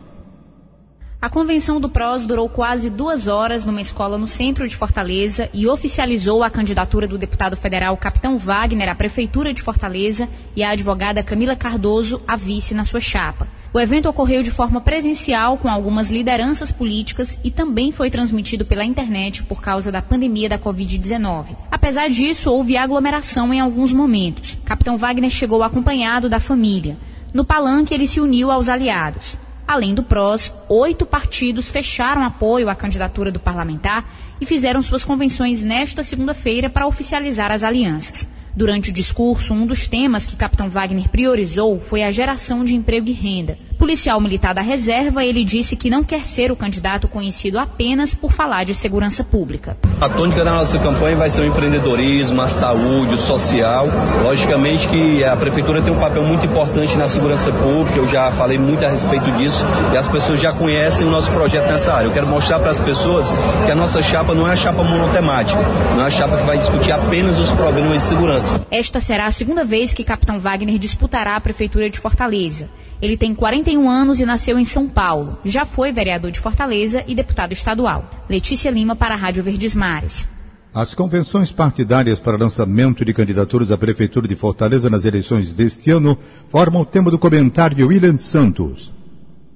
A 1.20 1.28
convenção 1.28 1.80
do 1.80 1.88
PROS 1.88 2.24
durou 2.24 2.48
quase 2.48 2.88
duas 2.88 3.26
horas 3.26 3.64
numa 3.64 3.80
escola 3.80 4.16
no 4.16 4.28
centro 4.28 4.68
de 4.68 4.76
Fortaleza 4.76 5.50
e 5.52 5.66
oficializou 5.66 6.44
a 6.44 6.50
candidatura 6.50 7.08
do 7.08 7.18
deputado 7.18 7.56
federal 7.56 7.96
Capitão 7.96 8.38
Wagner 8.38 8.88
à 8.88 8.94
Prefeitura 8.94 9.52
de 9.52 9.60
Fortaleza 9.60 10.28
e 10.54 10.62
a 10.62 10.70
advogada 10.70 11.20
Camila 11.24 11.56
Cardoso 11.56 12.22
a 12.24 12.36
vice 12.36 12.72
na 12.72 12.84
sua 12.84 13.00
chapa. 13.00 13.48
O 13.74 13.80
evento 13.80 14.08
ocorreu 14.08 14.44
de 14.44 14.52
forma 14.52 14.80
presencial 14.80 15.58
com 15.58 15.68
algumas 15.68 16.08
lideranças 16.08 16.70
políticas 16.70 17.36
e 17.42 17.50
também 17.50 17.90
foi 17.90 18.10
transmitido 18.10 18.64
pela 18.64 18.84
internet 18.84 19.42
por 19.42 19.60
causa 19.60 19.90
da 19.90 20.00
pandemia 20.00 20.48
da 20.48 20.56
Covid-19. 20.56 21.56
Apesar 21.68 22.08
disso, 22.08 22.48
houve 22.48 22.76
aglomeração 22.76 23.52
em 23.52 23.58
alguns 23.58 23.92
momentos. 23.92 24.56
Capitão 24.64 24.96
Wagner 24.96 25.30
chegou 25.30 25.64
acompanhado 25.64 26.28
da 26.28 26.38
família. 26.38 26.96
No 27.34 27.44
palanque, 27.44 27.92
ele 27.92 28.06
se 28.06 28.20
uniu 28.20 28.52
aos 28.52 28.68
aliados. 28.68 29.36
Além 29.68 29.94
do 29.94 30.02
PROS, 30.02 30.54
oito 30.66 31.04
partidos 31.04 31.68
fecharam 31.68 32.24
apoio 32.24 32.70
à 32.70 32.74
candidatura 32.74 33.30
do 33.30 33.38
parlamentar 33.38 34.10
e 34.40 34.46
fizeram 34.46 34.80
suas 34.80 35.04
convenções 35.04 35.62
nesta 35.62 36.02
segunda-feira 36.02 36.70
para 36.70 36.86
oficializar 36.86 37.52
as 37.52 37.62
alianças. 37.62 38.26
Durante 38.58 38.90
o 38.90 38.92
discurso, 38.92 39.54
um 39.54 39.64
dos 39.64 39.86
temas 39.86 40.26
que 40.26 40.34
Capitão 40.34 40.68
Wagner 40.68 41.08
priorizou 41.08 41.78
foi 41.78 42.02
a 42.02 42.10
geração 42.10 42.64
de 42.64 42.74
emprego 42.74 43.08
e 43.08 43.12
renda. 43.12 43.56
Policial 43.78 44.20
militar 44.20 44.52
da 44.52 44.60
reserva, 44.60 45.24
ele 45.24 45.44
disse 45.44 45.76
que 45.76 45.88
não 45.88 46.02
quer 46.02 46.24
ser 46.24 46.50
o 46.50 46.56
candidato 46.56 47.06
conhecido 47.06 47.60
apenas 47.60 48.12
por 48.12 48.32
falar 48.32 48.64
de 48.64 48.74
segurança 48.74 49.22
pública. 49.22 49.76
A 50.00 50.08
tônica 50.08 50.44
da 50.44 50.52
nossa 50.52 50.76
campanha 50.80 51.14
vai 51.14 51.30
ser 51.30 51.42
o 51.42 51.44
empreendedorismo, 51.44 52.40
a 52.42 52.48
saúde, 52.48 53.14
o 53.14 53.18
social. 53.18 53.86
Logicamente 54.20 54.88
que 54.88 55.22
a 55.22 55.36
prefeitura 55.36 55.80
tem 55.80 55.92
um 55.92 56.00
papel 56.00 56.24
muito 56.24 56.44
importante 56.44 56.96
na 56.96 57.08
segurança 57.08 57.52
pública, 57.52 57.96
eu 57.96 58.08
já 58.08 58.32
falei 58.32 58.58
muito 58.58 58.84
a 58.84 58.88
respeito 58.88 59.30
disso 59.36 59.64
e 59.92 59.96
as 59.96 60.08
pessoas 60.08 60.40
já 60.40 60.52
conhecem 60.52 61.06
o 61.06 61.10
nosso 61.10 61.30
projeto 61.30 61.70
nessa 61.70 61.94
área. 61.94 62.08
Eu 62.08 62.12
quero 62.12 62.26
mostrar 62.26 62.58
para 62.58 62.72
as 62.72 62.80
pessoas 62.80 63.32
que 63.64 63.70
a 63.70 63.76
nossa 63.76 64.02
chapa 64.02 64.34
não 64.34 64.48
é 64.48 64.54
a 64.54 64.56
chapa 64.56 64.82
monotemática, 64.82 65.60
não 65.94 66.02
é 66.02 66.08
a 66.08 66.10
chapa 66.10 66.36
que 66.36 66.44
vai 66.44 66.58
discutir 66.58 66.90
apenas 66.90 67.38
os 67.38 67.52
problemas 67.52 67.92
de 67.92 68.02
segurança. 68.02 68.47
Esta 68.70 69.00
será 69.00 69.26
a 69.26 69.30
segunda 69.30 69.64
vez 69.64 69.92
que 69.92 70.04
Capitão 70.04 70.38
Wagner 70.38 70.78
disputará 70.78 71.36
a 71.36 71.40
prefeitura 71.40 71.88
de 71.88 71.98
Fortaleza. 71.98 72.68
Ele 73.00 73.16
tem 73.16 73.34
41 73.34 73.88
anos 73.88 74.20
e 74.20 74.26
nasceu 74.26 74.58
em 74.58 74.64
São 74.64 74.88
Paulo. 74.88 75.38
Já 75.44 75.64
foi 75.64 75.92
vereador 75.92 76.30
de 76.30 76.40
Fortaleza 76.40 77.04
e 77.06 77.14
deputado 77.14 77.52
estadual. 77.52 78.10
Letícia 78.28 78.70
Lima 78.70 78.96
para 78.96 79.14
a 79.14 79.18
Rádio 79.18 79.42
Verdes 79.42 79.74
Mares. 79.74 80.28
As 80.74 80.94
convenções 80.94 81.50
partidárias 81.50 82.20
para 82.20 82.36
lançamento 82.36 83.04
de 83.04 83.14
candidaturas 83.14 83.70
à 83.70 83.78
Prefeitura 83.78 84.28
de 84.28 84.36
Fortaleza 84.36 84.90
nas 84.90 85.04
eleições 85.04 85.52
deste 85.52 85.90
ano 85.90 86.18
formam 86.48 86.82
o 86.82 86.86
tema 86.86 87.10
do 87.10 87.18
comentário 87.18 87.76
de 87.76 87.84
William 87.84 88.16
Santos. 88.18 88.92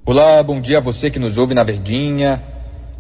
Olá, 0.05 0.43
bom 0.43 0.61
dia 0.61 0.79
a 0.79 0.81
você 0.81 1.11
que 1.11 1.19
nos 1.19 1.37
ouve 1.37 1.55
na 1.55 1.63
Verdinha. 1.63 2.52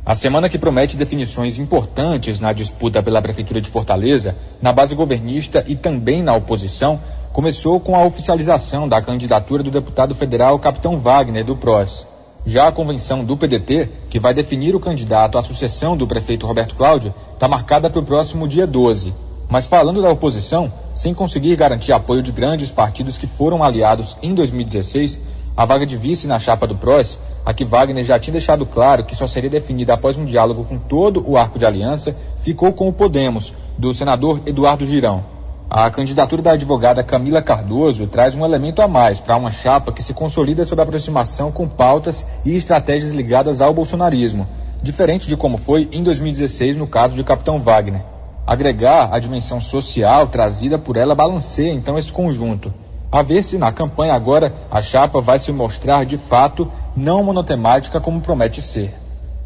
A 0.05 0.17
semana 0.17 0.49
que 0.49 0.59
promete 0.59 0.97
definições 0.97 1.61
importantes 1.61 2.41
na 2.41 2.53
disputa 2.53 3.01
pela 3.01 3.23
Prefeitura 3.23 3.61
de 3.61 3.71
Fortaleza, 3.71 4.35
na 4.61 4.73
base 4.73 4.97
governista 4.97 5.65
e 5.69 5.77
também 5.77 6.25
na 6.25 6.35
oposição, 6.35 7.01
começou 7.33 7.79
com 7.79 7.95
a 7.95 8.05
oficialização 8.05 8.89
da 8.89 9.01
candidatura 9.01 9.63
do 9.63 9.71
deputado 9.71 10.13
federal 10.13 10.59
Capitão 10.59 10.99
Wagner, 10.99 11.45
do 11.45 11.57
PROS. 11.57 12.05
Já 12.45 12.67
a 12.67 12.73
convenção 12.73 13.25
do 13.25 13.37
PDT, 13.37 13.89
que 14.11 14.19
vai 14.19 14.35
definir 14.35 14.75
o 14.75 14.81
candidato 14.81 15.39
à 15.39 15.43
sucessão 15.43 15.97
do 15.97 16.05
prefeito 16.05 16.49
Roberto 16.49 16.75
Cláudio, 16.75 17.15
está 17.35 17.47
marcada 17.47 17.89
para 17.89 18.01
o 18.01 18.05
próximo 18.05 18.49
dia 18.49 18.67
12. 18.67 19.15
Mas 19.49 19.67
falando 19.67 20.03
da 20.03 20.11
oposição, 20.11 20.73
sem 20.93 21.15
conseguir 21.15 21.55
garantir 21.55 21.93
apoio 21.93 22.25
de 22.25 22.33
grandes 22.33 22.73
partidos 22.73 23.19
que 23.19 23.29
foram 23.29 23.63
aliados 23.63 24.19
em 24.21 24.35
2016, 24.35 25.21
a 25.57 25.65
vaga 25.65 25.85
de 25.85 25.97
vice 25.97 26.27
na 26.27 26.39
chapa 26.39 26.67
do 26.67 26.77
PROS 26.77 27.19
a 27.45 27.53
que 27.53 27.65
Wagner 27.65 28.05
já 28.05 28.19
tinha 28.19 28.33
deixado 28.33 28.65
claro 28.65 29.05
que 29.05 29.17
só 29.17 29.27
seria 29.27 29.51
definida 29.51 29.95
após 29.95 30.17
um 30.17 30.25
diálogo 30.25 30.65
com 30.65 30.79
todo 30.79 31.29
o 31.29 31.37
arco 31.37 31.59
de 31.59 31.67
aliança, 31.67 32.17
ficou 32.43 32.73
com 32.73 32.89
o 32.89 32.93
Podemos, 32.93 33.53
do 33.77 33.93
senador 33.93 34.41
Eduardo 34.47 34.87
Girão. 34.87 35.25
A 35.69 35.91
candidatura 35.91 36.43
da 36.43 36.53
advogada 36.53 37.03
Camila 37.03 37.43
Cardoso 37.43 38.07
traz 38.07 38.35
um 38.35 38.45
elemento 38.45 38.81
a 38.81 38.87
mais 38.87 39.21
para 39.21 39.37
uma 39.37 39.51
chapa 39.51 39.91
que 39.91 40.03
se 40.03 40.15
consolida 40.15 40.65
sob 40.65 40.81
aproximação 40.81 41.51
com 41.51 41.67
pautas 41.67 42.27
e 42.45 42.55
estratégias 42.55 43.13
ligadas 43.13 43.61
ao 43.61 43.75
bolsonarismo, 43.75 44.47
diferente 44.83 45.27
de 45.27 45.37
como 45.37 45.57
foi 45.57 45.89
em 45.91 46.03
2016 46.03 46.77
no 46.77 46.87
caso 46.87 47.17
de 47.17 47.25
Capitão 47.25 47.61
Wagner. 47.61 48.03
Agregar 48.47 49.09
a 49.13 49.19
dimensão 49.19 49.61
social 49.61 50.27
trazida 50.27 50.79
por 50.79 50.97
ela 50.97 51.15
balanceia 51.15 51.73
então 51.73 51.99
esse 51.99 52.13
conjunto. 52.13 52.73
A 53.13 53.21
ver 53.21 53.45
se 53.45 53.59
na 53.59 53.71
campanha 53.71 54.15
agora 54.15 54.55
a 54.71 54.81
chapa 54.81 55.21
vai 55.21 55.39
se 55.39 55.53
mostrar 55.53 56.07
de 56.07 56.17
fato 56.17 56.73
não 56.97 57.23
monotemática 57.23 58.01
como 58.01 58.23
promete 58.23 58.63
ser. 58.63 58.95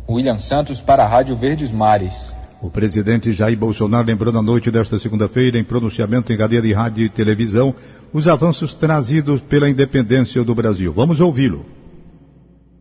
William 0.08 0.38
Santos 0.38 0.80
para 0.80 1.02
a 1.02 1.06
Rádio 1.06 1.34
Verdes 1.34 1.72
Mares. 1.72 2.32
O 2.62 2.70
presidente 2.70 3.32
Jair 3.32 3.58
Bolsonaro 3.58 4.06
lembrou 4.06 4.32
na 4.32 4.40
noite 4.40 4.70
desta 4.70 5.00
segunda-feira, 5.00 5.58
em 5.58 5.64
pronunciamento 5.64 6.32
em 6.32 6.38
cadeia 6.38 6.62
de 6.62 6.72
rádio 6.72 7.04
e 7.04 7.08
televisão, 7.08 7.74
os 8.12 8.28
avanços 8.28 8.72
trazidos 8.72 9.42
pela 9.42 9.68
independência 9.68 10.44
do 10.44 10.54
Brasil. 10.54 10.92
Vamos 10.92 11.18
ouvi-lo. 11.18 11.66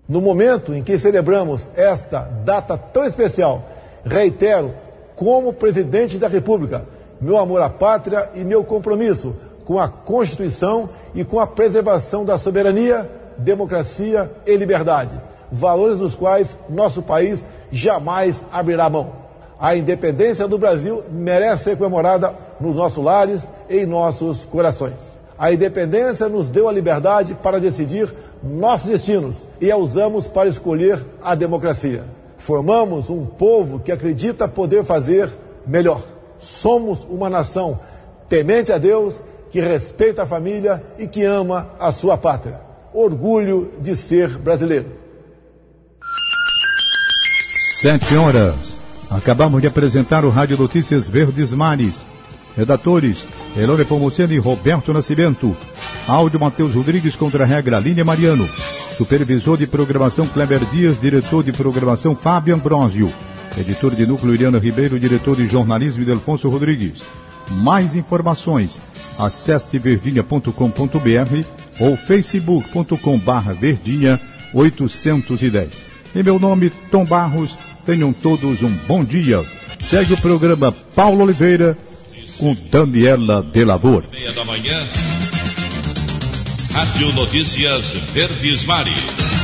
No 0.08 0.22
momento 0.22 0.72
em 0.72 0.84
que 0.84 1.00
celebramos 1.00 1.68
esta 1.76 2.22
data 2.22 2.78
tão 2.78 3.06
especial, 3.06 3.68
reitero, 4.06 4.72
como 5.16 5.52
presidente 5.52 6.20
da 6.20 6.28
República, 6.28 6.86
meu 7.20 7.40
amor 7.40 7.64
à 7.64 7.70
pátria 7.72 8.30
e 8.36 8.44
meu 8.44 8.64
compromisso 8.64 9.36
com 9.66 9.80
a 9.80 9.90
Constituição 9.90 10.90
e 11.14 11.26
com 11.26 11.40
a 11.40 11.48
preservação 11.48 12.24
da 12.24 12.38
soberania 12.38 13.10
democracia 13.38 14.32
e 14.46 14.56
liberdade, 14.56 15.20
valores 15.52 15.98
dos 15.98 16.16
quais 16.16 16.58
nosso 16.70 17.02
país 17.02 17.44
jamais 17.72 18.46
abrirá 18.52 18.90
mão. 18.90 19.26
A 19.60 19.76
independência 19.76 20.48
do 20.48 20.58
Brasil 20.58 21.04
merece 21.12 21.66
ser 21.66 21.78
comemorada 21.78 22.36
nos 22.60 22.76
nossos 22.76 23.04
lares 23.04 23.48
e 23.70 23.80
em 23.80 23.86
nossos 23.86 24.46
corações. 24.46 25.16
A 25.38 25.52
independência 25.52 26.30
nos 26.30 26.48
deu 26.48 26.70
a 26.70 26.72
liberdade 26.72 27.36
para 27.36 27.60
decidir 27.60 28.14
nossos 28.42 28.90
destinos 28.90 29.48
e 29.60 29.72
a 29.72 29.76
usamos 29.76 30.28
para 30.28 30.48
escolher 30.48 31.04
a 31.22 31.36
democracia. 31.36 32.04
Formamos 32.38 33.10
um 33.10 33.26
povo 33.26 33.80
que 33.80 33.92
acredita 33.92 34.48
poder 34.48 34.86
fazer 34.86 35.30
melhor. 35.66 36.02
Somos 36.38 37.06
uma 37.10 37.30
nação 37.30 37.80
temente 38.30 38.72
a 38.72 38.78
Deus, 38.78 39.22
que 39.56 39.62
respeita 39.62 40.24
a 40.24 40.26
família 40.26 40.84
e 41.00 41.08
que 41.08 41.24
ama 41.24 41.70
a 41.80 41.90
sua 41.90 42.18
pátria 42.18 42.60
orgulho 42.94 43.72
de 43.80 43.96
ser 43.96 44.38
brasileiro. 44.38 44.88
Sete 47.80 48.18
horas. 48.18 48.78
Acabamos 49.10 49.62
de 49.62 49.68
apresentar 49.68 50.26
o 50.26 50.30
Rádio 50.30 50.58
Notícias 50.58 51.08
Verdes 51.08 51.54
Mares. 51.54 52.06
Redatores, 52.54 53.26
Elone 53.56 53.86
Pomoceno 53.86 54.34
e 54.34 54.38
Roberto 54.38 54.92
Nascimento. 54.92 55.56
Áudio 56.06 56.38
Matheus 56.38 56.74
Rodrigues 56.74 57.16
contra 57.16 57.46
a 57.46 57.48
regra 57.48 57.80
Línia 57.80 58.04
Mariano. 58.04 58.50
Supervisor 58.98 59.58
de 59.58 59.68
programação 59.68 60.28
Kleber 60.28 60.66
Dias, 60.66 61.00
diretor 61.00 61.46
de 61.46 61.54
programação 61.54 62.14
Fábio 62.14 62.56
Ambrosio. 62.56 63.14
Editor 63.58 63.96
de 63.96 64.06
núcleo 64.06 64.34
Iriana 64.34 64.60
Ribeiro, 64.60 65.00
diretor 65.00 65.38
de 65.38 65.48
jornalismo 65.48 66.04
Delfonso 66.04 66.50
Rodrigues. 66.50 67.02
Mais 67.52 67.96
informações, 67.96 68.82
acesse 69.20 69.78
verdinha.com.br 69.78 71.46
ou 71.80 71.98
facebook.com 71.98 73.18
barra 73.20 73.54
verdinha 73.54 74.20
810. 74.54 75.84
Em 76.16 76.24
meu 76.24 76.40
nome, 76.40 76.70
Tom 76.92 77.06
Barros, 77.06 77.58
tenham 77.86 78.14
todos 78.14 78.62
um 78.64 78.74
bom 78.88 79.04
dia. 79.04 79.44
Segue 79.82 80.14
o 80.14 80.18
programa 80.18 80.72
Paulo 80.72 81.24
Oliveira 81.24 81.78
com 82.38 82.56
Daniela 82.72 83.44
Delavor. 83.44 84.06
Meia 84.12 84.32
da 84.32 84.44
manhã, 84.46 84.88
Rádio 86.74 87.12
Notícias 87.14 87.92
Verdes 88.14 88.66
Mares. 88.66 89.35